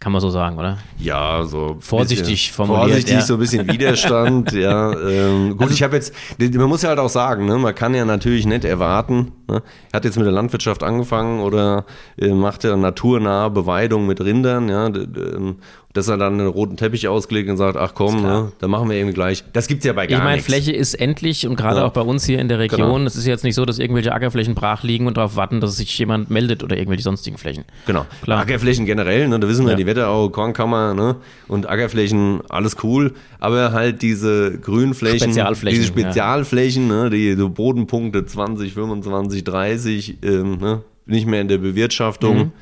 Kann 0.00 0.12
man 0.12 0.20
so 0.20 0.30
sagen, 0.30 0.56
oder? 0.56 0.78
Ja, 0.98 1.42
so 1.42 1.76
Vorsichtig 1.80 2.52
formuliert, 2.52 2.86
Vorsichtig, 2.86 3.14
ja. 3.14 3.20
so 3.20 3.34
ein 3.34 3.40
bisschen 3.40 3.66
Widerstand, 3.66 4.52
ja. 4.52 4.92
Ähm, 4.92 5.56
gut, 5.56 5.72
ich 5.72 5.82
habe 5.82 5.96
jetzt, 5.96 6.14
man 6.38 6.68
muss 6.68 6.82
ja 6.82 6.90
halt 6.90 7.00
auch 7.00 7.08
sagen, 7.08 7.46
ne, 7.46 7.58
man 7.58 7.74
kann 7.74 7.94
ja 7.94 8.04
natürlich 8.04 8.46
nicht 8.46 8.64
erwarten, 8.64 9.32
ne, 9.48 9.60
er 9.90 9.96
hat 9.96 10.04
jetzt 10.04 10.16
mit 10.16 10.24
der 10.24 10.32
Landwirtschaft 10.32 10.84
angefangen 10.84 11.40
oder 11.40 11.84
äh, 12.16 12.28
macht 12.28 12.62
ja 12.62 12.76
naturnahe 12.76 13.50
Beweidung 13.50 14.06
mit 14.06 14.20
Rindern, 14.20 14.68
ja, 14.68 14.86
ähm, 14.86 15.56
dass 15.94 16.06
er 16.06 16.18
dann 16.18 16.34
einen 16.34 16.46
roten 16.48 16.76
Teppich 16.76 17.08
ausgelegt 17.08 17.48
und 17.48 17.56
sagt, 17.56 17.76
ach 17.76 17.92
komm, 17.94 18.20
ne, 18.22 18.52
dann 18.60 18.70
machen 18.70 18.90
wir 18.90 18.96
irgendwie 18.96 19.14
gleich. 19.14 19.42
Das 19.54 19.66
gibt's 19.68 19.86
ja 19.86 19.94
bei 19.94 20.06
gar 20.06 20.18
Ich 20.18 20.24
meine. 20.24 20.42
Fläche 20.42 20.72
ist 20.72 20.94
endlich 20.94 21.46
und 21.46 21.56
gerade 21.56 21.78
Ja. 21.78 21.86
auch 21.86 21.92
bei 21.92 22.02
uns 22.02 22.24
hier 22.26 22.38
in 22.40 22.48
der 22.48 22.58
Region, 22.58 22.92
Genau. 22.92 23.06
es 23.06 23.16
ist 23.16 23.26
jetzt 23.26 23.42
nicht 23.42 23.54
so, 23.54 23.64
dass 23.64 23.78
irgendwelche 23.78 24.12
Ackerflächen 24.12 24.54
brach 24.54 24.82
liegen 24.82 25.06
und 25.06 25.16
darauf 25.16 25.34
warten, 25.36 25.60
dass 25.60 25.76
sich 25.78 25.98
jemand 25.98 26.30
meldet 26.30 26.62
oder 26.62 26.76
irgendwelche 26.76 27.02
sonstigen 27.02 27.38
Flächen. 27.38 27.64
Genau. 27.86 28.04
Klar. 28.22 28.40
Ackerflächen 28.42 28.84
generell, 28.84 29.28
ne, 29.28 29.40
da 29.40 29.48
wissen 29.48 29.64
wir, 29.64 29.72
Ja. 29.72 29.76
die 29.76 29.86
Wetterau, 29.86 30.28
Kornkammer, 30.28 30.92
ne, 30.94 31.16
und 31.48 31.68
Ackerflächen, 31.68 32.42
alles 32.50 32.76
cool, 32.82 33.14
aber 33.40 33.72
halt 33.72 34.02
diese 34.02 34.58
Grünflächen, 34.58 35.20
Spezialflächen, 35.20 35.80
diese 35.80 35.88
Spezialflächen, 35.88 36.86
ne, 36.86 37.08
die 37.10 37.34
so 37.34 37.48
Bodenpunkte 37.48 38.26
20, 38.26 38.74
25, 38.74 39.42
30, 39.42 40.18
ähm, 40.22 40.58
ne, 40.58 40.82
nicht 41.06 41.26
mehr 41.26 41.40
in 41.40 41.48
der 41.48 41.58
Bewirtschaftung. 41.58 42.36
Mhm. 42.38 42.52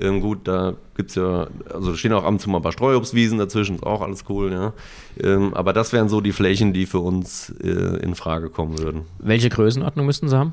Ähm, 0.00 0.20
gut, 0.20 0.48
da 0.48 0.74
gibt's 0.96 1.14
ja, 1.14 1.46
also 1.72 1.92
da 1.92 1.96
stehen 1.96 2.12
auch 2.12 2.24
ab 2.24 2.30
und 2.30 2.40
zu 2.40 2.50
mal 2.50 2.58
ein 2.58 2.62
paar 2.62 2.72
Streuobstwiesen 2.72 3.38
dazwischen, 3.38 3.76
ist 3.76 3.86
auch 3.86 4.02
alles 4.02 4.24
cool, 4.28 4.52
ja. 4.52 4.72
Ähm, 5.20 5.54
aber 5.54 5.72
das 5.72 5.92
wären 5.92 6.08
so 6.08 6.20
die 6.20 6.32
Flächen, 6.32 6.72
die 6.72 6.86
für 6.86 6.98
uns 6.98 7.52
äh, 7.62 7.68
in 7.68 8.14
Frage 8.14 8.50
kommen 8.50 8.78
würden. 8.78 9.02
Welche 9.18 9.48
Größenordnung 9.48 10.06
müssten 10.06 10.28
sie 10.28 10.36
haben? 10.36 10.52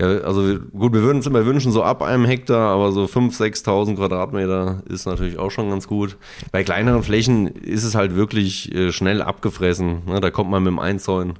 Ja, 0.00 0.08
also 0.22 0.58
gut, 0.72 0.92
wir 0.92 1.02
würden 1.02 1.18
uns 1.18 1.26
immer 1.26 1.44
wünschen, 1.46 1.70
so 1.70 1.82
ab 1.82 2.02
einem 2.02 2.24
Hektar, 2.24 2.70
aber 2.70 2.92
so 2.92 3.04
5.000, 3.04 3.64
6.000 3.64 3.96
Quadratmeter 3.96 4.82
ist 4.88 5.06
natürlich 5.06 5.38
auch 5.38 5.50
schon 5.50 5.70
ganz 5.70 5.86
gut. 5.86 6.16
Bei 6.50 6.64
kleineren 6.64 7.02
Flächen 7.02 7.46
ist 7.46 7.84
es 7.84 7.94
halt 7.94 8.16
wirklich 8.16 8.74
äh, 8.74 8.92
schnell 8.92 9.22
abgefressen. 9.22 10.02
Ne? 10.06 10.20
Da 10.20 10.30
kommt 10.30 10.50
man 10.50 10.62
mit 10.62 10.72
dem 10.72 10.78
Einzäunen, 10.78 11.34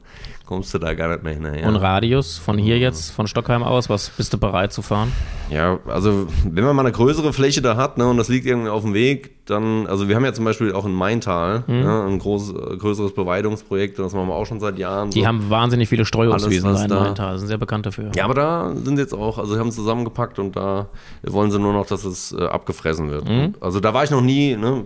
kommst 0.46 0.74
du 0.74 0.78
da 0.78 0.94
gar 0.94 1.08
nicht 1.08 1.22
mehr 1.22 1.34
hinterher. 1.34 1.66
Und 1.66 1.76
Radius 1.76 2.38
von 2.38 2.58
hier 2.58 2.78
jetzt, 2.78 3.10
von 3.10 3.26
Stockheim 3.26 3.62
aus, 3.62 3.88
was 3.88 4.10
bist 4.10 4.32
du 4.32 4.38
bereit 4.38 4.72
zu 4.72 4.82
fahren? 4.82 5.10
Ja, 5.50 5.78
also 5.86 6.28
wenn 6.44 6.64
man 6.64 6.76
mal 6.76 6.82
eine 6.82 6.92
größere 6.92 7.32
Fläche 7.32 7.62
da 7.62 7.76
hat 7.76 7.98
ne, 7.98 8.06
und 8.06 8.16
das 8.16 8.28
liegt 8.32 8.46
irgendwie 8.46 8.70
auf 8.70 8.82
dem 8.82 8.94
Weg, 8.94 9.46
dann, 9.46 9.86
also 9.86 10.08
wir 10.08 10.16
haben 10.16 10.24
ja 10.24 10.32
zum 10.32 10.44
Beispiel 10.44 10.72
auch 10.72 10.84
in 10.84 10.92
Maintal 10.92 11.64
Mhm. 11.66 11.82
ja, 11.82 12.06
ein 12.06 12.18
großes, 12.18 12.54
äh, 12.54 12.76
größeres 12.76 13.14
Beweidungsprojekt 13.14 13.98
und 13.98 14.04
das 14.04 14.14
machen 14.14 14.28
wir 14.28 14.34
auch 14.34 14.46
schon 14.46 14.60
seit 14.60 14.78
Jahren. 14.78 15.10
Die 15.10 15.20
so. 15.20 15.26
haben 15.26 15.50
wahnsinnig 15.50 15.88
viele 15.88 16.04
Streuobstwiesen 16.04 16.74
da 16.74 16.84
in 16.84 16.90
Maintal, 16.90 17.38
sind 17.38 17.48
sehr 17.48 17.58
bekannt 17.58 17.86
dafür. 17.86 18.10
Ja, 18.16 18.24
aber 18.24 18.34
da 18.34 18.72
sind 18.74 18.96
sie 18.96 19.02
jetzt 19.02 19.14
auch, 19.14 19.38
also 19.38 19.54
sie 19.54 19.60
haben 19.60 19.68
es 19.68 19.76
zusammengepackt 19.76 20.38
und 20.38 20.56
da 20.56 20.88
wollen 21.22 21.50
sie 21.50 21.58
nur 21.58 21.72
noch, 21.72 21.86
dass 21.86 22.04
es 22.04 22.32
äh, 22.32 22.44
abgefressen 22.44 23.10
wird. 23.10 23.24
Also 23.60 23.80
da 23.80 23.94
war 23.94 24.04
ich 24.04 24.10
noch 24.10 24.22
nie, 24.22 24.56
ne? 24.56 24.84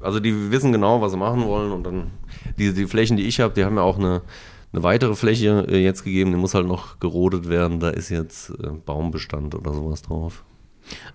Also 0.00 0.20
die 0.20 0.52
wissen 0.52 0.72
genau, 0.72 1.00
was 1.00 1.12
sie 1.12 1.18
machen 1.18 1.44
wollen 1.46 1.72
und 1.72 1.84
dann 1.84 2.10
die, 2.58 2.72
die 2.72 2.86
Flächen, 2.86 3.16
die 3.16 3.26
ich 3.26 3.40
habe, 3.40 3.54
die 3.54 3.64
haben 3.64 3.76
ja 3.76 3.82
auch 3.82 3.98
eine, 3.98 4.22
eine 4.72 4.82
weitere 4.82 5.14
Fläche 5.14 5.66
äh, 5.68 5.82
jetzt 5.82 6.04
gegeben, 6.04 6.30
die 6.30 6.36
muss 6.36 6.54
halt 6.54 6.66
noch 6.66 7.00
gerodet 7.00 7.48
werden. 7.48 7.80
Da 7.80 7.90
ist 7.90 8.08
jetzt 8.08 8.50
äh, 8.50 8.68
Baumbestand 8.84 9.54
oder 9.54 9.72
sowas 9.72 10.02
drauf. 10.02 10.44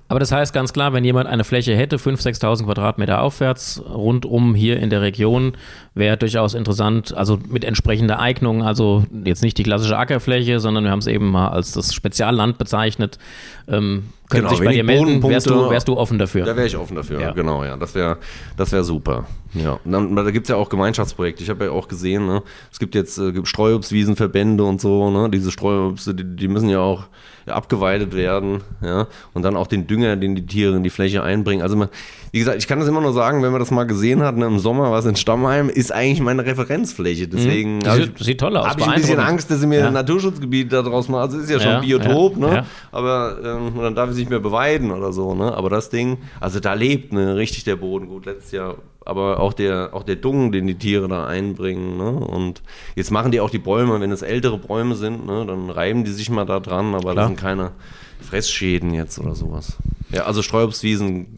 Aber 0.07 0.19
das 0.19 0.31
heißt 0.31 0.53
ganz 0.53 0.73
klar, 0.73 0.93
wenn 0.93 1.03
jemand 1.03 1.27
eine 1.27 1.43
Fläche 1.43 1.75
hätte, 1.75 1.97
5.000, 1.97 2.39
6.000 2.39 2.65
Quadratmeter 2.65 3.21
aufwärts, 3.21 3.81
rundum 3.89 4.53
hier 4.53 4.79
in 4.79 4.89
der 4.89 5.01
Region, 5.01 5.53
wäre 5.95 6.17
durchaus 6.17 6.53
interessant, 6.53 7.15
also 7.15 7.39
mit 7.47 7.63
entsprechender 7.63 8.19
Eignung, 8.19 8.63
also 8.63 9.05
jetzt 9.23 9.41
nicht 9.41 9.57
die 9.57 9.63
klassische 9.63 9.97
Ackerfläche, 9.97 10.59
sondern 10.59 10.83
wir 10.83 10.91
haben 10.91 10.99
es 10.99 11.07
eben 11.07 11.31
mal 11.31 11.47
als 11.47 11.71
das 11.71 11.93
Spezialland 11.93 12.57
bezeichnet, 12.57 13.17
ähm, 13.67 14.09
können 14.33 14.43
Genau, 14.47 14.55
sich 14.57 14.65
bei 14.65 14.73
dir 14.73 14.83
melden, 14.83 15.23
wärst 15.23 15.49
du, 15.49 15.69
wärst 15.69 15.87
du 15.87 15.97
offen 15.97 16.17
dafür. 16.19 16.45
Da 16.45 16.55
wäre 16.55 16.67
ich 16.67 16.75
offen 16.77 16.95
dafür, 16.95 17.19
Ja. 17.21 17.31
genau, 17.31 17.63
ja. 17.63 17.77
Das 17.77 17.95
wäre 17.95 18.17
das 18.57 18.71
wär 18.71 18.83
super. 18.83 19.25
Ja. 19.53 19.79
Dann, 19.85 20.15
da 20.15 20.31
gibt 20.31 20.45
es 20.47 20.49
ja 20.49 20.55
auch 20.55 20.67
Gemeinschaftsprojekte. 20.69 21.43
Ich 21.43 21.49
habe 21.49 21.65
ja 21.65 21.71
auch 21.71 21.87
gesehen, 21.87 22.25
ne, 22.25 22.41
es 22.71 22.79
gibt 22.79 22.95
jetzt 22.95 23.17
äh, 23.19 23.31
Streuobstwiesenverbände 23.43 24.63
und 24.63 24.81
so, 24.81 25.09
ne? 25.11 25.29
Diese 25.29 25.51
Streuobste, 25.51 26.15
die, 26.15 26.23
die 26.35 26.47
müssen 26.47 26.69
ja 26.69 26.79
auch 26.79 27.03
abgeweidet 27.45 28.15
werden, 28.15 28.61
ja. 28.81 29.05
Und 29.33 29.43
dann 29.43 29.55
auch 29.57 29.67
den 29.67 29.85
Dünger, 29.85 30.15
den 30.15 30.33
die 30.35 30.45
Tiere 30.45 30.75
in 30.77 30.83
die 30.83 30.89
Fläche 30.89 31.21
einbringen. 31.23 31.61
Also 31.61 31.75
man, 31.75 31.89
wie 32.31 32.39
gesagt, 32.39 32.57
ich 32.57 32.67
kann 32.67 32.79
das 32.79 32.87
immer 32.87 33.01
nur 33.01 33.11
sagen, 33.13 33.43
wenn 33.43 33.51
man 33.51 33.59
das 33.59 33.69
mal 33.69 33.83
gesehen 33.83 34.21
hat, 34.23 34.37
ne, 34.37 34.45
im 34.45 34.59
Sommer 34.59 34.91
was 34.91 35.05
in 35.05 35.15
Stammheim, 35.17 35.67
ist 35.69 35.91
eigentlich 35.91 36.21
meine 36.21 36.45
Referenzfläche. 36.45 37.27
Deswegen 37.27 37.81
Die 37.81 37.89
hab 37.89 37.95
sieht- 37.97 38.19
sieht 38.19 38.39
toll 38.39 38.55
aus, 38.55 38.67
Habe 38.67 38.79
ich 38.81 38.87
ein 38.87 38.95
bisschen. 38.95 39.19
Angst, 39.19 39.51
dass 39.51 39.59
sie 39.59 39.67
mir 39.67 39.79
Ja. 39.79 39.87
ein 39.87 39.93
Naturschutzgebiet 39.93 40.71
da 40.71 40.81
draus 40.81 41.09
machen. 41.09 41.21
Also 41.21 41.37
es 41.37 41.43
ist 41.43 41.49
ja 41.51 41.59
schon 41.59 41.71
Ja, 41.71 41.79
Biotop, 41.81 42.37
ja, 42.39 42.47
ne? 42.47 42.55
ja. 42.55 42.65
Aber 42.93 43.37
ähm, 43.43 43.73
dann 43.79 43.93
darf 43.93 44.09
ich 44.09 44.15
nicht 44.23 44.29
mehr 44.29 44.39
beweiden 44.39 44.91
oder 44.91 45.11
so, 45.11 45.35
ne? 45.35 45.53
Aber 45.53 45.69
das 45.69 45.89
Ding, 45.89 46.19
also 46.39 46.61
da 46.61 46.73
lebt 46.73 47.11
ne, 47.11 47.35
richtig 47.35 47.65
der 47.65 47.75
Boden 47.75 48.07
gut. 48.07 48.25
Letztes 48.25 48.53
Jahr, 48.53 48.75
aber 49.03 49.41
auch 49.41 49.51
der, 49.51 49.89
auch 49.91 50.03
der 50.03 50.15
Dung, 50.15 50.53
den 50.53 50.65
die 50.65 50.75
Tiere 50.75 51.09
da 51.09 51.27
einbringen, 51.27 51.97
ne? 51.97 52.11
Und 52.11 52.61
jetzt 52.95 53.11
machen 53.11 53.31
die 53.31 53.41
auch 53.41 53.49
die 53.49 53.59
Bäume, 53.59 53.99
wenn 53.99 54.11
es 54.11 54.21
ältere 54.21 54.57
Bäume 54.57 54.95
sind, 54.95 55.25
ne, 55.25 55.45
dann 55.45 55.69
reiben 55.69 56.05
die 56.05 56.11
sich 56.11 56.29
mal 56.29 56.45
da 56.45 56.61
dran, 56.61 56.95
aber 56.95 57.11
Klar. 57.11 57.15
das 57.15 57.27
sind 57.27 57.39
keine 57.39 57.71
Fressschäden 58.21 58.93
jetzt 58.93 59.19
oder 59.19 59.35
sowas. 59.35 59.77
Ja, 60.11 60.23
also 60.23 60.41
Streuobstwiesen 60.41 61.37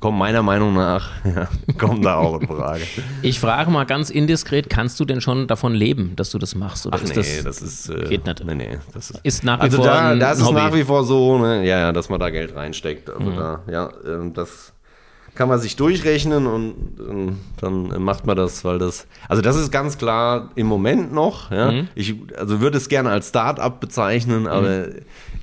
kommen 0.00 0.18
meiner 0.18 0.42
Meinung 0.42 0.74
nach, 0.74 1.10
ja, 1.24 1.48
kommen 1.78 2.02
da 2.02 2.16
auch 2.16 2.40
in 2.40 2.48
Frage. 2.48 2.82
Ich 3.22 3.38
frage 3.38 3.70
mal 3.70 3.84
ganz 3.84 4.08
indiskret, 4.10 4.70
kannst 4.70 4.98
du 4.98 5.04
denn 5.04 5.20
schon 5.20 5.46
davon 5.46 5.74
leben, 5.74 6.16
dass 6.16 6.30
du 6.30 6.38
das 6.38 6.54
machst? 6.54 6.86
Oder 6.86 6.98
Ach 6.98 7.02
ist 7.02 7.10
nee, 7.10 7.42
das, 7.42 7.60
das, 7.60 7.62
ist 7.62 7.88
äh, 7.90 8.08
geht 8.08 8.24
nicht. 8.24 8.44
Nee, 8.44 8.54
nee, 8.54 8.78
das 8.94 9.10
ist, 9.10 9.20
ist 9.22 9.44
nach 9.44 9.58
wie 9.58 9.64
also 9.64 9.76
vor 9.76 9.86
da, 9.86 10.10
ein 10.10 10.20
da 10.20 10.32
ist 10.32 10.38
es 10.38 10.46
Hobby? 10.46 10.54
nach 10.56 10.74
wie 10.74 10.84
vor 10.84 11.04
so, 11.04 11.38
ne, 11.38 11.66
ja, 11.66 11.92
dass 11.92 12.08
man 12.08 12.18
da 12.18 12.30
Geld 12.30 12.54
reinsteckt. 12.54 13.08
Mhm. 13.08 13.14
Also 13.14 13.40
da, 13.40 13.60
ja, 13.70 13.90
ähm, 14.06 14.32
das 14.32 14.72
kann 15.34 15.48
man 15.48 15.58
sich 15.58 15.76
durchrechnen 15.76 16.46
und 16.46 16.74
ähm, 16.98 17.36
dann 17.60 18.02
macht 18.02 18.26
man 18.26 18.36
das, 18.36 18.64
weil 18.64 18.78
das, 18.78 19.06
also 19.28 19.42
das 19.42 19.56
ist 19.56 19.70
ganz 19.70 19.96
klar 19.96 20.50
im 20.54 20.66
Moment 20.66 21.12
noch, 21.12 21.50
ja. 21.50 21.70
Mhm. 21.70 21.88
Ich, 21.94 22.14
also 22.36 22.60
würde 22.60 22.78
es 22.78 22.88
gerne 22.88 23.10
als 23.10 23.28
Start-up 23.28 23.80
bezeichnen, 23.80 24.46
aber 24.46 24.86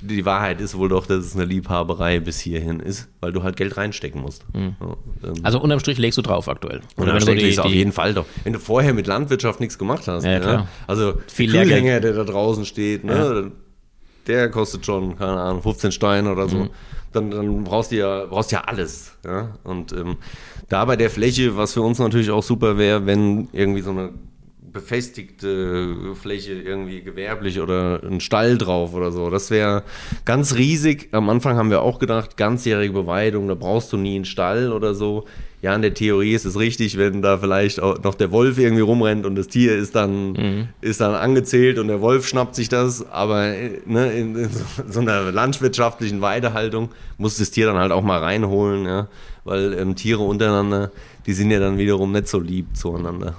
die 0.00 0.24
Wahrheit 0.24 0.60
ist 0.60 0.76
wohl 0.76 0.88
doch, 0.88 1.06
dass 1.06 1.24
es 1.24 1.34
eine 1.34 1.44
Liebhaberei 1.44 2.20
bis 2.20 2.38
hierhin 2.38 2.80
ist, 2.80 3.08
weil 3.20 3.32
du 3.32 3.42
halt 3.42 3.56
Geld 3.56 3.76
reinstecken 3.76 4.20
musst. 4.20 4.44
Ja, 4.54 4.60
ähm, 4.60 5.34
also 5.42 5.60
unterm 5.60 5.80
Strich 5.80 5.98
legst 5.98 6.18
du 6.18 6.22
drauf 6.22 6.48
aktuell. 6.48 6.80
und 6.96 7.04
Oder 7.04 7.18
dann 7.18 7.26
wenn 7.26 7.38
du 7.38 7.62
auf 7.62 7.70
jeden 7.70 7.92
Fall 7.92 8.14
doch. 8.14 8.26
Wenn 8.44 8.52
du 8.52 8.58
vorher 8.60 8.94
mit 8.94 9.06
Landwirtschaft 9.06 9.58
nichts 9.60 9.78
gemacht 9.78 10.06
hast, 10.06 10.24
Ja, 10.24 10.38
klar. 10.38 10.68
also 10.86 11.14
Viel. 11.26 11.50
Kühlhänger, 11.50 12.00
der 12.00 12.12
da 12.12 12.24
draußen 12.24 12.64
steht, 12.66 13.04
ne, 13.04 13.50
der 14.26 14.50
kostet 14.50 14.84
schon, 14.86 15.16
keine 15.16 15.40
Ahnung, 15.40 15.62
15 15.62 15.90
Steine 15.92 16.30
oder 16.30 16.48
so. 16.48 16.68
Dann, 17.12 17.30
dann 17.30 17.64
brauchst 17.64 17.92
du 17.92 17.96
ja, 17.96 18.26
brauchst 18.26 18.52
ja 18.52 18.62
alles. 18.62 19.12
Ja? 19.24 19.56
Und 19.64 19.92
ähm, 19.92 20.16
da 20.68 20.84
bei 20.84 20.96
der 20.96 21.10
Fläche, 21.10 21.56
was 21.56 21.72
für 21.72 21.82
uns 21.82 21.98
natürlich 21.98 22.30
auch 22.30 22.42
super 22.42 22.78
wäre, 22.78 23.06
wenn 23.06 23.48
irgendwie 23.52 23.80
so 23.80 23.90
eine 23.90 24.12
befestigte 24.72 26.14
Fläche 26.14 26.52
irgendwie 26.52 27.02
gewerblich 27.02 27.60
oder 27.60 28.00
ein 28.02 28.20
Stall 28.20 28.58
drauf 28.58 28.94
oder 28.94 29.10
so. 29.12 29.30
Das 29.30 29.50
wäre 29.50 29.82
ganz 30.24 30.54
riesig. 30.54 31.08
Am 31.12 31.28
Anfang 31.30 31.56
haben 31.56 31.70
wir 31.70 31.82
auch 31.82 31.98
gedacht, 31.98 32.36
ganzjährige 32.36 32.92
Beweidung, 32.92 33.48
da 33.48 33.54
brauchst 33.54 33.92
du 33.92 33.96
nie 33.96 34.16
einen 34.16 34.24
Stall 34.24 34.72
oder 34.72 34.94
so. 34.94 35.24
Ja, 35.60 35.74
in 35.74 35.82
der 35.82 35.92
Theorie 35.92 36.34
ist 36.34 36.44
es 36.44 36.56
richtig, 36.56 36.98
wenn 36.98 37.20
da 37.20 37.38
vielleicht 37.38 37.80
auch 37.80 38.00
noch 38.04 38.14
der 38.14 38.30
Wolf 38.30 38.58
irgendwie 38.58 38.82
rumrennt 38.82 39.26
und 39.26 39.34
das 39.34 39.48
Tier 39.48 39.74
ist 39.74 39.96
dann, 39.96 40.32
mhm. 40.32 40.68
ist 40.80 41.00
dann 41.00 41.14
angezählt 41.14 41.80
und 41.80 41.88
der 41.88 42.00
Wolf 42.00 42.28
schnappt 42.28 42.54
sich 42.54 42.68
das. 42.68 43.10
Aber 43.10 43.52
ne, 43.84 44.12
in, 44.12 44.36
in 44.36 44.50
so 44.88 45.00
einer 45.00 45.32
landwirtschaftlichen 45.32 46.20
Weidehaltung 46.20 46.90
muss 47.16 47.38
das 47.38 47.50
Tier 47.50 47.66
dann 47.66 47.76
halt 47.76 47.90
auch 47.90 48.02
mal 48.02 48.20
reinholen, 48.20 48.84
ja, 48.84 49.08
weil 49.44 49.72
ähm, 49.72 49.96
Tiere 49.96 50.22
untereinander, 50.22 50.92
die 51.26 51.32
sind 51.32 51.50
ja 51.50 51.58
dann 51.58 51.76
wiederum 51.76 52.12
nicht 52.12 52.28
so 52.28 52.38
lieb 52.38 52.76
zueinander. 52.76 53.34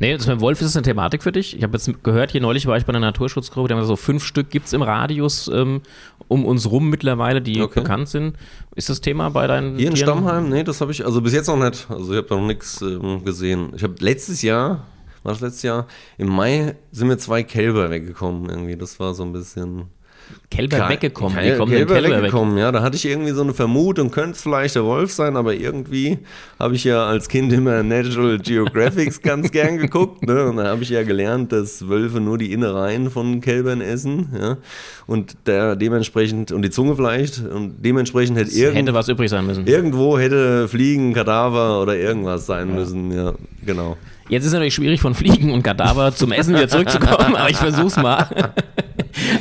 Nee, 0.00 0.16
das 0.16 0.26
mit 0.26 0.40
Wolf 0.40 0.62
ist 0.62 0.74
eine 0.76 0.82
Thematik 0.82 1.22
für 1.22 1.30
dich. 1.30 1.54
Ich 1.54 1.62
habe 1.62 1.76
jetzt 1.76 2.02
gehört, 2.02 2.30
hier 2.30 2.40
neulich 2.40 2.66
war 2.66 2.78
ich 2.78 2.86
bei 2.86 2.88
einer 2.88 3.00
Naturschutzgruppe, 3.00 3.68
die 3.68 3.74
haben 3.74 3.84
so 3.84 3.96
fünf 3.96 4.24
Stück 4.24 4.48
gibt 4.48 4.66
es 4.66 4.72
im 4.72 4.80
Radius 4.80 5.48
ähm, 5.48 5.82
um 6.26 6.46
uns 6.46 6.70
rum 6.70 6.88
mittlerweile, 6.88 7.42
die 7.42 7.60
okay. 7.60 7.80
bekannt 7.80 8.08
sind. 8.08 8.34
Ist 8.74 8.88
das 8.88 9.02
Thema 9.02 9.28
bei 9.28 9.46
deinen 9.46 9.76
Hier 9.76 9.88
in 9.88 9.94
Tieren? 9.94 10.08
Stammheim? 10.08 10.48
Nee, 10.48 10.64
das 10.64 10.80
habe 10.80 10.90
ich 10.90 11.04
also 11.04 11.20
bis 11.20 11.34
jetzt 11.34 11.48
noch 11.48 11.58
nicht. 11.58 11.86
Also 11.90 12.12
ich 12.12 12.16
habe 12.16 12.28
da 12.28 12.36
noch 12.36 12.46
nichts 12.46 12.80
ähm, 12.80 13.26
gesehen. 13.26 13.72
Ich 13.76 13.82
habe 13.82 13.94
letztes 14.00 14.40
Jahr, 14.40 14.86
war 15.22 15.32
das 15.32 15.42
letztes 15.42 15.62
Jahr, 15.64 15.86
im 16.16 16.28
Mai 16.28 16.76
sind 16.92 17.08
mir 17.08 17.18
zwei 17.18 17.42
Kälber 17.42 17.90
weggekommen 17.90 18.48
irgendwie. 18.48 18.76
Das 18.76 18.98
war 19.00 19.12
so 19.12 19.22
ein 19.22 19.34
bisschen 19.34 19.90
Kälber 20.50 20.88
weggekommen. 20.88 21.38
Ke 21.38 21.56
kommen 21.56 21.72
Kälber, 21.72 21.94
Kälber 21.94 22.16
weggekommen, 22.18 22.56
weg? 22.56 22.62
ja. 22.62 22.72
Da 22.72 22.82
hatte 22.82 22.96
ich 22.96 23.06
irgendwie 23.06 23.30
so 23.30 23.42
eine 23.42 23.54
Vermutung, 23.54 24.10
könnte 24.10 24.32
es 24.32 24.42
vielleicht 24.42 24.74
der 24.74 24.84
Wolf 24.84 25.12
sein, 25.12 25.36
aber 25.36 25.54
irgendwie 25.54 26.18
habe 26.58 26.74
ich 26.74 26.84
ja 26.84 27.06
als 27.06 27.28
Kind 27.28 27.52
immer 27.52 27.82
Natural 27.84 28.38
Geographics 28.38 29.22
ganz 29.22 29.52
gern 29.52 29.78
geguckt. 29.78 30.26
Ne? 30.26 30.46
Und 30.46 30.56
da 30.56 30.66
habe 30.66 30.82
ich 30.82 30.90
ja 30.90 31.04
gelernt, 31.04 31.52
dass 31.52 31.88
Wölfe 31.88 32.20
nur 32.20 32.36
die 32.36 32.52
Innereien 32.52 33.10
von 33.10 33.40
Kälbern 33.40 33.80
essen. 33.80 34.28
Ja? 34.38 34.56
Und 35.06 35.36
der 35.46 35.76
dementsprechend, 35.76 36.50
und 36.50 36.62
die 36.62 36.70
Zunge 36.70 36.96
vielleicht, 36.96 37.38
und 37.46 37.76
dementsprechend 37.84 38.36
hätte 38.36 38.50
irgend, 38.50 38.76
Hätte 38.76 38.94
was 38.94 39.08
übrig 39.08 39.30
sein 39.30 39.46
müssen. 39.46 39.66
Irgendwo 39.66 40.18
hätte 40.18 40.66
Fliegen, 40.66 41.14
Kadaver 41.14 41.80
oder 41.80 41.96
irgendwas 41.96 42.46
sein 42.46 42.68
ja. 42.68 42.74
müssen, 42.74 43.12
ja, 43.12 43.34
genau. 43.64 43.96
Jetzt 44.28 44.42
ist 44.42 44.48
es 44.48 44.52
natürlich 44.52 44.74
schwierig, 44.74 45.00
von 45.00 45.14
Fliegen 45.14 45.52
und 45.52 45.64
Kadaver 45.64 46.14
zum 46.14 46.30
Essen 46.30 46.54
wieder 46.54 46.68
zurückzukommen, 46.68 47.34
aber 47.36 47.50
ich 47.50 47.56
versuch's 47.56 47.96
mal. 47.96 48.52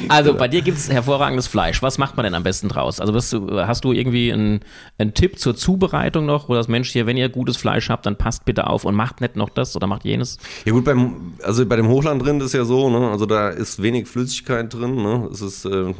Also 0.10 0.34
bei 0.34 0.48
dir 0.48 0.62
gibt 0.62 0.78
es 0.78 0.89
hervorragendes 0.89 1.48
Fleisch. 1.48 1.82
Was 1.82 1.98
macht 1.98 2.17
man 2.17 2.24
denn 2.24 2.34
am 2.34 2.43
besten 2.43 2.67
draus? 2.67 3.00
Also 3.00 3.12
du, 3.12 3.67
hast 3.67 3.86
du 3.86 3.91
irgendwie 3.91 4.32
einen, 4.34 4.62
einen, 4.98 5.13
Tipp 5.13 5.39
zur 5.39 5.56
Zubereitung 5.56 6.26
noch, 6.26 6.50
wo 6.50 6.56
das 6.56 6.67
Mensch 6.67 6.91
hier, 6.91 7.06
wenn 7.06 7.17
ihr 7.17 7.30
gutes 7.30 7.58
Fleisch 7.58 7.89
habt, 7.89 8.06
dann 8.06 8.15
passt 8.15 8.45
bitte 8.45 8.67
auf 8.67 8.86
und 8.86 8.95
macht 8.95 9.22
nicht 9.22 9.36
noch 9.36 9.50
das 9.50 9.76
oder 9.76 9.88
macht 9.88 10.06
jenes? 10.06 10.38
Ja 10.65 10.72
gut, 10.74 10.86
beim, 10.86 11.34
also 11.43 11.65
bei 11.65 11.76
dem 11.76 11.88
Hochlandrind 11.88 12.41
ist 12.41 12.54
ja 12.54 12.65
so, 12.65 12.89
ne? 12.89 13.10
also 13.10 13.26
da 13.26 13.50
ist 13.50 13.82
wenig 13.82 14.08
Flüssigkeit 14.08 14.74
drin. 14.74 14.95
Ne? 14.95 15.30
Es 15.32 15.41
ist 15.41 15.65
äh, 15.65 15.93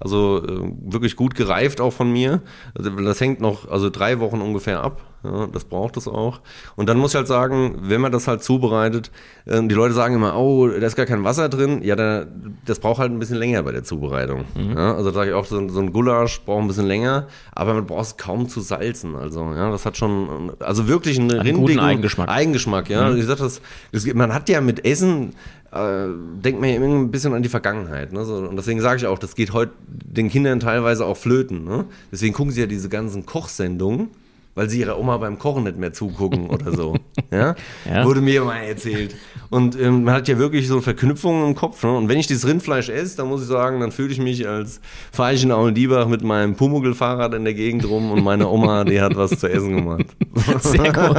also 0.00 0.42
äh, 0.44 0.72
wirklich 0.80 1.16
gut 1.16 1.34
gereift 1.34 1.80
auch 1.80 1.92
von 1.92 2.12
mir. 2.12 2.42
Also 2.74 2.90
das 2.90 3.20
hängt 3.20 3.40
noch 3.40 3.68
also 3.70 3.90
drei 3.90 4.20
Wochen 4.20 4.40
ungefähr 4.40 4.82
ab. 4.82 5.02
Ja, 5.26 5.46
das 5.46 5.64
braucht 5.64 5.96
es 5.96 6.06
auch. 6.06 6.40
Und 6.76 6.88
dann 6.88 6.98
muss 6.98 7.12
ich 7.12 7.16
halt 7.16 7.26
sagen, 7.26 7.78
wenn 7.82 8.00
man 8.00 8.12
das 8.12 8.28
halt 8.28 8.42
zubereitet, 8.42 9.10
äh, 9.46 9.62
die 9.66 9.74
Leute 9.74 9.94
sagen 9.94 10.14
immer, 10.14 10.38
oh, 10.38 10.68
da 10.68 10.86
ist 10.86 10.96
gar 10.96 11.06
kein 11.06 11.24
Wasser 11.24 11.48
drin. 11.48 11.82
Ja, 11.82 11.96
da, 11.96 12.26
das 12.64 12.78
braucht 12.78 12.98
halt 12.98 13.10
ein 13.10 13.18
bisschen 13.18 13.36
länger 13.36 13.62
bei 13.62 13.72
der 13.72 13.82
Zubereitung. 13.82 14.44
Mhm. 14.54 14.76
Ja, 14.76 14.94
also 14.94 15.10
sage 15.10 15.30
ich 15.30 15.34
auch, 15.34 15.44
so, 15.44 15.68
so, 15.68 15.80
ein 15.80 15.92
Gulasch 15.92 16.40
braucht 16.44 16.62
ein 16.62 16.68
bisschen 16.68 16.86
länger, 16.86 17.26
aber 17.52 17.74
man 17.74 17.86
braucht 17.86 18.06
es 18.06 18.16
kaum 18.16 18.48
zu 18.48 18.60
salzen. 18.60 19.16
Also, 19.16 19.40
ja, 19.54 19.70
das 19.70 19.84
hat 19.84 19.96
schon, 19.96 20.52
also 20.60 20.88
wirklich 20.88 21.18
einen, 21.18 21.32
einen 21.32 21.56
rindigen 21.56 21.80
Eigengeschmack. 21.80 22.28
Eigengeschmack, 22.28 22.88
ja. 22.88 23.10
Mhm. 23.10 23.18
Ich 23.18 23.26
sag 23.26 23.38
das, 23.38 23.60
das, 23.92 24.06
man 24.14 24.32
hat 24.32 24.48
ja 24.48 24.60
mit 24.60 24.84
Essen, 24.84 25.32
äh, 25.72 26.06
denkt 26.42 26.60
man 26.60 26.70
ja 26.70 26.76
immer 26.76 26.86
ein 26.86 27.10
bisschen 27.10 27.34
an 27.34 27.42
die 27.42 27.48
Vergangenheit. 27.48 28.12
Ne? 28.12 28.24
So, 28.24 28.36
und 28.36 28.56
deswegen 28.56 28.80
sage 28.80 28.98
ich 28.98 29.06
auch, 29.06 29.18
das 29.18 29.34
geht 29.34 29.52
heute 29.52 29.72
den 29.86 30.28
Kindern 30.30 30.60
teilweise 30.60 31.04
auch 31.04 31.16
flöten. 31.16 31.64
Ne? 31.64 31.84
Deswegen 32.12 32.34
gucken 32.34 32.52
sie 32.52 32.60
ja 32.60 32.66
diese 32.66 32.88
ganzen 32.88 33.26
Kochsendungen 33.26 34.10
weil 34.56 34.70
sie 34.70 34.80
ihrer 34.80 34.98
Oma 34.98 35.18
beim 35.18 35.38
Kochen 35.38 35.64
nicht 35.64 35.76
mehr 35.76 35.92
zugucken 35.92 36.50
oder 36.50 36.72
so. 36.72 36.96
Ja? 37.32 37.56
ja. 37.84 38.04
Wurde 38.04 38.20
mir 38.20 38.44
mal 38.44 38.58
erzählt. 38.58 39.16
Und 39.50 39.78
ähm, 39.80 40.04
man 40.04 40.14
hat 40.14 40.28
ja 40.28 40.38
wirklich 40.38 40.68
so 40.68 40.80
Verknüpfungen 40.80 41.48
im 41.48 41.54
Kopf. 41.54 41.82
Ne? 41.82 41.92
Und 41.96 42.08
wenn 42.08 42.18
ich 42.18 42.28
dieses 42.28 42.46
Rindfleisch 42.46 42.88
esse, 42.88 43.16
dann 43.16 43.26
muss 43.28 43.42
ich 43.42 43.48
sagen, 43.48 43.80
dann 43.80 43.90
fühle 43.90 44.12
ich 44.12 44.20
mich 44.20 44.46
als 44.46 44.80
Feichen 45.12 45.50
Aulendiebach 45.50 46.06
mit 46.06 46.22
meinem 46.22 46.54
Pumuckl-Fahrrad 46.54 47.34
in 47.34 47.44
der 47.44 47.54
Gegend 47.54 47.88
rum 47.88 48.12
und 48.12 48.22
meine 48.22 48.48
Oma, 48.48 48.84
die 48.84 49.00
hat 49.00 49.16
was 49.16 49.38
zu 49.38 49.48
essen 49.48 49.76
gemacht. 49.76 50.06
Sehr 50.60 50.92
gut. 50.92 51.16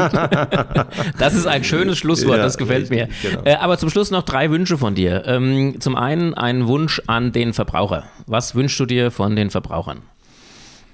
Das 1.19 1.33
ist 1.33 1.45
ein 1.45 1.63
schönes 1.63 1.97
Schlusswort, 1.97 2.37
ja, 2.37 2.43
das 2.43 2.57
gefällt 2.57 2.89
mir. 2.89 3.09
Genau. 3.21 3.41
Äh, 3.43 3.55
aber 3.55 3.77
zum 3.77 3.89
Schluss 3.89 4.09
noch 4.09 4.23
drei 4.23 4.49
Wünsche 4.49 4.77
von 4.77 4.95
dir. 4.95 5.23
Ähm, 5.25 5.75
zum 5.79 5.95
einen 5.95 6.33
ein 6.35 6.67
Wunsch 6.67 7.01
an 7.07 7.33
den 7.33 7.53
Verbraucher. 7.53 8.05
Was 8.27 8.55
wünschst 8.55 8.79
du 8.79 8.85
dir 8.85 9.11
von 9.11 9.35
den 9.35 9.49
Verbrauchern? 9.49 10.01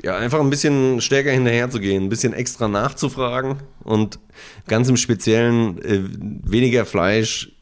Ja, 0.04 0.18
einfach 0.18 0.42
ein 0.42 0.50
bisschen 0.50 1.00
stärker 1.00 1.32
hinterher 1.32 1.70
zu 1.70 1.80
gehen, 1.80 2.04
ein 2.04 2.10
bisschen 2.10 2.34
extra 2.34 2.68
nachzufragen 2.68 3.60
und 3.84 4.20
ganz 4.68 4.90
im 4.90 4.98
Speziellen 4.98 5.82
äh, 5.82 6.02
weniger 6.44 6.86
Fleisch 6.86 7.54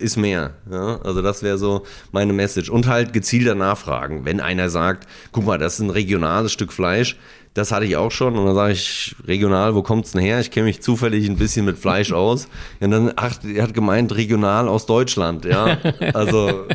ist 0.00 0.16
mehr. 0.16 0.54
Ja? 0.70 1.00
Also 1.02 1.22
das 1.22 1.42
wäre 1.42 1.58
so 1.58 1.84
meine 2.12 2.32
Message. 2.32 2.70
Und 2.70 2.86
halt 2.86 3.12
gezielter 3.12 3.54
nachfragen. 3.54 4.24
Wenn 4.24 4.40
einer 4.40 4.70
sagt, 4.70 5.06
guck 5.32 5.46
mal, 5.46 5.58
das 5.58 5.74
ist 5.74 5.80
ein 5.80 5.90
regionales 5.90 6.52
Stück 6.52 6.72
Fleisch, 6.72 7.16
das 7.54 7.72
hatte 7.72 7.84
ich 7.84 7.96
auch 7.96 8.10
schon. 8.10 8.36
Und 8.36 8.46
dann 8.46 8.54
sage 8.54 8.72
ich, 8.72 9.16
regional, 9.26 9.74
wo 9.74 9.82
kommt 9.82 10.06
es 10.06 10.12
denn 10.12 10.20
her? 10.20 10.40
Ich 10.40 10.50
kenne 10.50 10.66
mich 10.66 10.82
zufällig 10.82 11.28
ein 11.28 11.36
bisschen 11.36 11.64
mit 11.64 11.78
Fleisch 11.78 12.12
aus. 12.12 12.48
Und 12.80 12.90
dann, 12.90 13.12
ach, 13.16 13.38
er 13.44 13.64
hat 13.64 13.74
gemeint, 13.74 14.14
regional 14.14 14.68
aus 14.68 14.86
Deutschland. 14.86 15.44
Ja, 15.44 15.78
also 16.14 16.66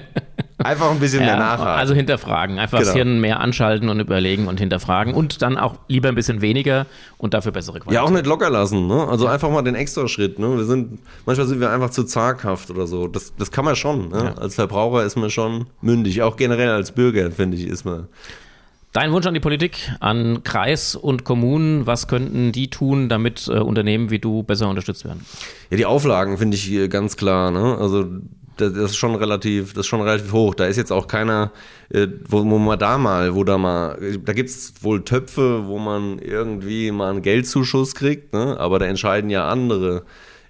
Einfach 0.65 0.89
ein 0.89 0.99
bisschen 0.99 1.19
ja, 1.19 1.27
mehr 1.27 1.37
nachhaken. 1.37 1.79
Also 1.79 1.93
hinterfragen. 1.93 2.57
Einfach 2.57 2.79
genau. 2.79 2.87
das 2.87 2.95
Hirn 2.95 3.21
mehr 3.21 3.39
anschalten 3.39 3.89
und 3.89 3.99
überlegen 3.99 4.47
und 4.47 4.59
hinterfragen. 4.59 5.13
Und 5.13 5.43
dann 5.43 5.57
auch 5.57 5.75
lieber 5.87 6.09
ein 6.09 6.15
bisschen 6.15 6.41
weniger 6.41 6.87
und 7.19 7.35
dafür 7.35 7.51
bessere 7.51 7.79
Qualität. 7.79 7.93
Ja, 7.93 8.01
auch 8.01 8.09
nicht 8.09 8.25
locker 8.25 8.49
lassen. 8.49 8.87
Ne? 8.87 9.07
Also 9.07 9.27
einfach 9.27 9.51
mal 9.51 9.61
den 9.61 9.75
extra 9.75 10.07
Schritt. 10.07 10.39
Ne? 10.39 10.57
Wir 10.57 10.65
sind, 10.65 10.99
manchmal 11.25 11.47
sind 11.47 11.59
wir 11.59 11.69
einfach 11.69 11.91
zu 11.91 12.03
zaghaft 12.03 12.71
oder 12.71 12.87
so. 12.87 13.07
Das, 13.07 13.33
das 13.37 13.51
kann 13.51 13.63
man 13.63 13.75
schon. 13.75 14.09
Ne? 14.09 14.33
Ja. 14.35 14.41
Als 14.41 14.55
Verbraucher 14.55 15.03
ist 15.03 15.15
man 15.15 15.29
schon 15.29 15.67
mündig. 15.81 16.23
Auch 16.23 16.35
generell 16.35 16.69
als 16.69 16.91
Bürger, 16.91 17.29
finde 17.29 17.57
ich, 17.57 17.67
ist 17.67 17.85
man. 17.85 18.07
Dein 18.91 19.11
Wunsch 19.11 19.27
an 19.27 19.33
die 19.33 19.41
Politik, 19.41 19.91
an 19.99 20.43
Kreis 20.43 20.95
und 20.95 21.25
Kommunen, 21.25 21.85
was 21.85 22.07
könnten 22.07 22.53
die 22.53 22.69
tun, 22.69 23.09
damit 23.09 23.47
äh, 23.49 23.59
Unternehmen 23.59 24.09
wie 24.09 24.19
du 24.19 24.41
besser 24.41 24.69
unterstützt 24.69 25.03
werden? 25.03 25.25
Ja, 25.69 25.75
die 25.75 25.85
Auflagen 25.85 26.37
finde 26.37 26.55
ich 26.55 26.89
ganz 26.89 27.17
klar. 27.17 27.51
Ne? 27.51 27.77
Also 27.77 28.07
das 28.57 28.73
ist 28.73 28.95
schon 28.95 29.15
relativ, 29.15 29.73
das 29.73 29.81
ist 29.81 29.87
schon 29.87 30.01
relativ 30.01 30.31
hoch. 30.31 30.55
Da 30.55 30.65
ist 30.65 30.77
jetzt 30.77 30.91
auch 30.91 31.07
keiner, 31.07 31.51
äh, 31.89 32.07
wo, 32.27 32.39
wo 32.39 32.57
man 32.57 32.79
da 32.79 32.97
mal, 32.97 33.35
wo 33.35 33.43
da 33.43 33.57
mal, 33.57 33.97
da 34.23 34.33
gibt 34.33 34.49
es 34.49 34.73
wohl 34.81 35.03
Töpfe, 35.03 35.67
wo 35.67 35.77
man 35.77 36.19
irgendwie 36.19 36.91
mal 36.91 37.11
einen 37.11 37.21
Geldzuschuss 37.21 37.95
kriegt, 37.95 38.33
ne? 38.33 38.57
aber 38.59 38.79
da 38.79 38.85
entscheiden 38.85 39.29
ja 39.29 39.49
andere 39.49 40.03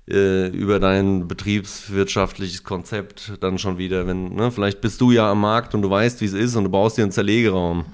äh, 0.09 0.47
über 0.49 0.79
dein 0.79 1.27
betriebswirtschaftliches 1.27 2.63
Konzept 2.63 3.33
dann 3.39 3.57
schon 3.57 3.77
wieder. 3.77 4.07
Wenn, 4.07 4.35
ne? 4.35 4.51
Vielleicht 4.51 4.81
bist 4.81 5.01
du 5.01 5.11
ja 5.11 5.31
am 5.31 5.41
Markt 5.41 5.73
und 5.73 5.81
du 5.81 5.89
weißt, 5.89 6.21
wie 6.21 6.25
es 6.25 6.33
ist 6.33 6.55
und 6.55 6.65
du 6.65 6.69
baust 6.69 6.97
dir 6.97 7.03
einen 7.03 7.11
Zerlegeraum 7.11 7.85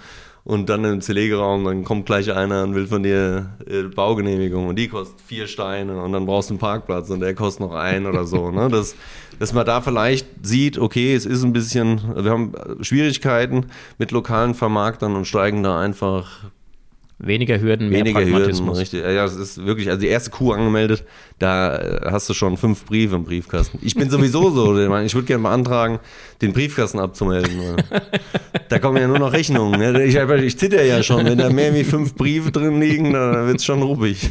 und 0.43 0.69
dann 0.69 0.84
im 0.84 1.02
Zerlegeraum, 1.02 1.63
dann 1.65 1.84
kommt 1.84 2.06
gleich 2.06 2.32
einer 2.34 2.63
und 2.63 2.74
will 2.74 2.88
von 2.88 3.04
dir 3.04 3.52
äh, 3.65 3.84
Baugenehmigung 3.84 4.67
und 4.67 4.76
die 4.76 4.88
kostet 4.88 5.21
vier 5.21 5.47
Steine 5.47 6.02
und 6.02 6.13
dann 6.13 6.26
brauchst 6.26 6.50
du 6.50 6.54
einen 6.54 6.60
Parkplatz 6.60 7.10
und 7.10 7.19
der 7.19 7.36
kostet 7.36 7.62
noch 7.62 7.74
einen 7.74 8.06
oder 8.06 8.26
so. 8.26 8.52
Ne? 8.52 8.67
Das, 8.69 8.95
dass 9.41 9.54
man 9.54 9.65
da 9.65 9.82
vielleicht 9.82 10.27
sieht, 10.43 10.77
okay, 10.77 11.15
es 11.15 11.25
ist 11.25 11.43
ein 11.43 11.51
bisschen, 11.51 11.99
wir 12.15 12.30
haben 12.30 12.54
Schwierigkeiten 12.82 13.65
mit 13.97 14.12
lokalen 14.12 14.54
Vermarktern 14.54 15.15
und 15.15 15.25
steigen 15.25 15.63
da 15.63 15.82
einfach 15.82 16.43
Weniger 17.17 17.60
Hürden, 17.60 17.89
mehr 17.89 18.01
Weniger 18.01 18.23
Hürden, 18.23 18.69
richtig. 18.69 19.01
Ja, 19.01 19.23
das 19.23 19.36
ist 19.36 19.65
wirklich, 19.65 19.89
also 19.89 19.99
die 19.99 20.10
erste 20.10 20.30
Kuh 20.30 20.51
angemeldet, 20.51 21.06
da 21.41 21.77
äh, 21.77 22.12
hast 22.12 22.30
du 22.30 22.34
schon 22.34 22.58
fünf 22.58 22.86
Briefe 22.86 23.15
im 23.15 23.23
Briefkasten. 23.23 23.80
Ich 23.82 23.95
bin 23.95 24.10
sowieso 24.10 24.51
so, 24.51 24.77
ich 25.01 25.15
würde 25.15 25.27
gerne 25.27 25.43
beantragen, 25.43 25.99
den 26.41 26.54
Briefkasten 26.54 26.99
abzumelden. 26.99 27.77
da 28.69 28.80
kommen 28.80 28.97
ja 28.97 29.08
nur 29.08 29.19
noch 29.19 29.34
Rechnungen. 29.34 29.80
Ne? 29.80 30.04
Ich, 30.04 30.15
ich 30.15 30.58
zitter 30.58 30.84
ja 30.84 31.01
schon, 31.01 31.25
wenn 31.25 31.38
da 31.38 31.49
mehr 31.49 31.73
wie 31.73 31.84
fünf 31.84 32.15
Briefe 32.15 32.51
drin 32.51 32.80
liegen, 32.80 33.13
dann 33.13 33.47
wird 33.47 33.58
es 33.58 33.65
schon 33.65 33.82
ruppig. 33.82 34.30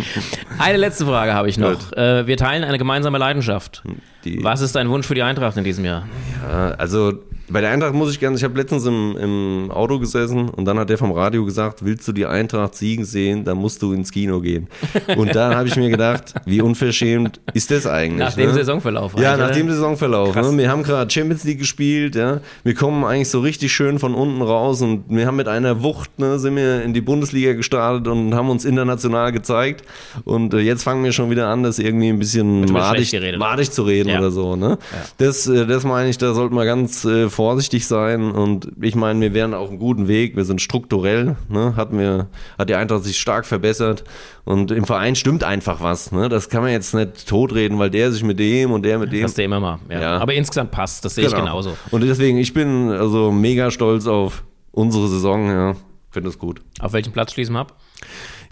Eine 0.58 0.78
letzte 0.78 1.04
Frage 1.06 1.34
habe 1.34 1.48
ich 1.48 1.58
noch. 1.58 1.92
Äh, 1.92 2.26
wir 2.26 2.36
teilen 2.36 2.64
eine 2.64 2.78
gemeinsame 2.78 3.18
Leidenschaft. 3.18 3.82
Die 4.24 4.42
Was 4.42 4.60
ist 4.60 4.76
dein 4.76 4.88
Wunsch 4.88 5.06
für 5.06 5.14
die 5.14 5.22
Eintracht 5.22 5.56
in 5.56 5.64
diesem 5.64 5.84
Jahr? 5.84 6.06
Ja 6.40 6.48
Ja, 6.48 6.70
also 6.72 7.12
bei 7.48 7.60
der 7.60 7.70
Eintracht 7.70 7.94
muss 7.94 8.10
ich 8.10 8.20
gerne, 8.20 8.36
ich 8.36 8.44
habe 8.44 8.56
letztens 8.56 8.86
im, 8.86 9.16
im 9.18 9.70
Auto 9.70 9.98
gesessen 9.98 10.48
und 10.48 10.64
dann 10.64 10.78
hat 10.78 10.88
der 10.88 10.98
vom 10.98 11.12
Radio 11.12 11.44
gesagt, 11.44 11.84
willst 11.84 12.06
du 12.08 12.12
die 12.12 12.26
Eintracht 12.26 12.74
siegen 12.74 13.04
sehen, 13.04 13.44
dann 13.44 13.58
musst 13.58 13.82
du 13.82 13.92
ins 13.92 14.10
Kino 14.12 14.40
gehen. 14.40 14.68
Und 15.16 15.34
da 15.34 15.54
habe 15.54 15.68
ich 15.68 15.76
mir 15.76 15.90
gedacht, 15.90 16.34
wie 16.46 16.60
unverschämt 16.60 17.40
ist 17.52 17.70
das 17.70 17.86
eigentlich? 17.86 18.18
Nach 18.18 18.34
dem 18.34 18.48
ne? 18.48 18.54
Saisonverlauf. 18.54 19.14
Ja, 19.18 19.36
nach 19.36 19.50
dem 19.50 19.70
Saisonverlauf. 19.70 20.34
Ne? 20.34 20.58
Wir 20.58 20.70
haben 20.70 20.82
gerade 20.82 21.10
Champions 21.10 21.44
League 21.44 21.58
gespielt, 21.58 22.14
ja. 22.14 22.40
Wir 22.62 22.74
kommen 22.74 23.04
eigentlich 23.04 23.28
so 23.30 23.40
richtig 23.40 23.72
schön 23.72 23.98
von 23.98 24.14
unten 24.14 24.42
raus 24.42 24.82
und 24.82 25.04
wir 25.08 25.26
haben 25.26 25.36
mit 25.36 25.48
einer 25.48 25.82
Wucht, 25.82 26.18
ne, 26.18 26.38
sind 26.38 26.56
wir 26.56 26.82
in 26.82 26.94
die 26.94 27.00
Bundesliga 27.00 27.52
gestartet 27.54 28.08
und 28.08 28.34
haben 28.34 28.50
uns 28.50 28.64
international 28.64 29.32
gezeigt. 29.32 29.84
Und 30.24 30.54
äh, 30.54 30.58
jetzt 30.58 30.82
fangen 30.82 31.04
wir 31.04 31.12
schon 31.12 31.30
wieder 31.30 31.48
an, 31.48 31.62
das 31.62 31.78
irgendwie 31.78 32.08
ein 32.08 32.18
bisschen 32.18 32.64
madig, 32.72 33.14
madig 33.38 33.70
zu 33.70 33.82
reden 33.82 34.08
Ja. 34.08 34.18
oder 34.18 34.30
so. 34.30 34.56
Ne? 34.56 34.78
Das, 35.18 35.46
äh, 35.46 35.66
das 35.66 35.84
meine 35.84 36.08
ich, 36.08 36.18
da 36.18 36.34
sollte 36.34 36.54
man 36.54 36.66
ganz 36.66 37.04
äh, 37.04 37.28
vorsichtig 37.28 37.86
sein. 37.86 38.30
Und 38.30 38.68
ich 38.80 38.94
meine, 38.94 39.20
wir 39.20 39.34
wären 39.34 39.54
auf 39.54 39.68
einem 39.70 39.78
guten 39.78 40.08
Weg. 40.08 40.36
Wir 40.36 40.44
sind 40.44 40.60
strukturell, 40.60 41.36
ne? 41.48 41.74
Hatten 41.76 41.98
wir, 41.98 42.26
hat 42.58 42.68
die 42.68 42.74
Eintracht 42.74 43.04
sich 43.04 43.18
stark 43.18 43.46
verbessert. 43.46 44.04
Und 44.44 44.70
im 44.70 44.84
Verein 44.84 45.14
stimmt 45.14 45.42
einfach 45.42 45.80
was. 45.82 46.12
Ne? 46.12 46.28
Das 46.34 46.48
kann 46.48 46.62
man 46.62 46.72
jetzt 46.72 46.92
nicht 46.94 47.28
totreden, 47.28 47.78
weil 47.78 47.90
der 47.90 48.10
sich 48.10 48.24
mit 48.24 48.38
dem 48.40 48.72
und 48.72 48.82
der 48.84 48.98
mit 48.98 49.12
dem. 49.12 49.22
Das 49.22 49.34
du 49.34 49.42
immer 49.44 49.60
mal. 49.60 49.78
Ja. 49.88 50.00
Ja. 50.00 50.18
Aber 50.18 50.34
insgesamt 50.34 50.72
passt, 50.72 51.04
das 51.04 51.14
sehe 51.14 51.24
ich 51.26 51.30
Genau. 51.30 51.44
genauso. 51.44 51.76
Und 51.92 52.02
deswegen, 52.02 52.38
ich 52.38 52.52
bin 52.52 52.90
also 52.90 53.30
mega 53.30 53.70
stolz 53.70 54.06
auf 54.06 54.42
unsere 54.72 55.06
Saison, 55.08 55.46
ja. 55.48 55.76
Finde 56.10 56.30
es 56.30 56.38
gut. 56.38 56.60
Auf 56.80 56.92
welchen 56.92 57.12
Platz 57.12 57.32
schließen 57.32 57.54
wir 57.54 57.60
ab? 57.60 57.74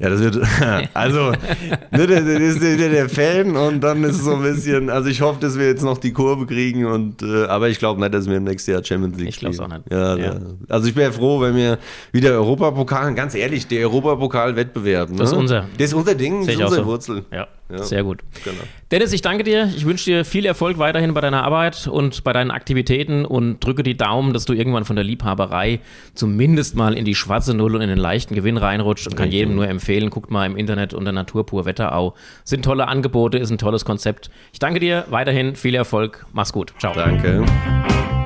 Ja, 0.00 0.08
das 0.10 0.20
wird, 0.20 0.36
also, 0.94 1.30
ne, 1.30 2.06
der, 2.06 2.22
der 2.22 2.40
ist 2.40 2.60
wieder 2.60 2.88
der 2.88 3.08
Fan 3.08 3.54
und 3.56 3.80
dann 3.82 4.02
ist 4.02 4.16
es 4.16 4.24
so 4.24 4.34
ein 4.34 4.42
bisschen, 4.42 4.90
also 4.90 5.08
ich 5.08 5.20
hoffe, 5.20 5.38
dass 5.40 5.56
wir 5.56 5.66
jetzt 5.66 5.84
noch 5.84 5.98
die 5.98 6.12
Kurve 6.12 6.46
kriegen 6.46 6.86
und, 6.86 7.22
äh, 7.22 7.44
aber 7.44 7.68
ich 7.68 7.78
glaube 7.78 8.00
nicht, 8.00 8.12
dass 8.12 8.26
wir 8.28 8.36
im 8.38 8.44
nächsten 8.44 8.72
Jahr 8.72 8.82
Champions 8.82 9.16
League 9.18 9.28
Ich 9.28 9.38
glaub's 9.38 9.56
spielen. 9.58 9.72
auch 9.72 9.76
nicht. 9.78 9.92
Ja, 9.92 10.16
Ja. 10.16 10.36
Also 10.68 10.88
ich 10.88 10.96
wäre 10.96 11.12
froh, 11.12 11.40
wenn 11.40 11.54
wir 11.54 11.78
wieder 12.10 12.30
Europapokal, 12.32 13.14
ganz 13.14 13.36
ehrlich, 13.36 13.68
der 13.68 13.82
Europapokal-Wettbewerb, 13.88 15.10
ne? 15.10 15.16
Das 15.18 15.30
ist 15.30 15.36
unser. 15.36 15.66
Das 15.78 15.88
ist 15.88 15.94
unser 15.94 16.14
Ding, 16.16 16.40
das 16.40 16.48
ist 16.48 16.54
ich 16.54 16.64
unsere 16.64 16.80
so. 16.82 16.86
Wurzel. 16.86 17.24
Ja, 17.30 17.46
Ja. 17.70 17.82
sehr 17.82 18.04
gut. 18.04 18.20
Genau. 18.44 18.60
Dennis, 18.90 19.12
ich 19.12 19.22
danke 19.22 19.44
dir. 19.44 19.70
Ich 19.74 19.86
wünsche 19.86 20.04
dir 20.04 20.24
viel 20.24 20.44
Erfolg 20.44 20.78
weiterhin 20.78 21.14
bei 21.14 21.20
deiner 21.20 21.42
Arbeit 21.42 21.86
und 21.86 22.22
bei 22.22 22.32
deinen 22.32 22.50
Aktivitäten 22.50 23.24
und 23.24 23.60
drücke 23.60 23.82
die 23.82 23.96
Daumen, 23.96 24.34
dass 24.34 24.44
du 24.44 24.52
irgendwann 24.52 24.84
von 24.84 24.96
der 24.96 25.04
Liebhaberei 25.04 25.80
zumindest 26.14 26.76
mal 26.76 26.94
in 26.94 27.04
die 27.04 27.14
schwarze 27.14 27.54
Null 27.54 27.76
und 27.76 27.80
in 27.80 27.88
den 27.88 27.98
leichten 27.98 28.34
Gewinn 28.34 28.58
reinrutscht 28.58 29.06
und 29.06 29.16
kann 29.16 29.30
jedem 29.30 29.54
nur 29.54 29.66
empfehlen, 29.68 30.10
guckt 30.10 30.30
mal 30.30 30.44
im 30.44 30.56
Internet 30.56 30.92
unter 30.92 31.12
Naturpur 31.12 31.64
Wetterau. 31.64 32.14
Sind 32.44 32.64
tolle 32.64 32.88
Angebote, 32.88 33.38
ist 33.38 33.50
ein 33.50 33.58
tolles 33.58 33.84
Konzept. 33.84 34.30
Ich 34.52 34.58
danke 34.58 34.80
dir 34.80 35.06
weiterhin 35.08 35.56
viel 35.56 35.74
Erfolg. 35.74 36.26
Mach's 36.32 36.52
gut. 36.52 36.74
Ciao. 36.78 36.92
Danke. 36.94 37.44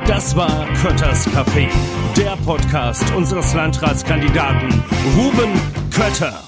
Das 0.07 0.37
war 0.37 0.67
Kötters 0.83 1.27
Café, 1.29 1.69
der 2.17 2.37
Podcast 2.45 3.05
unseres 3.17 3.55
Landratskandidaten 3.55 4.69
Ruben 5.17 5.51
Kötter. 5.91 6.45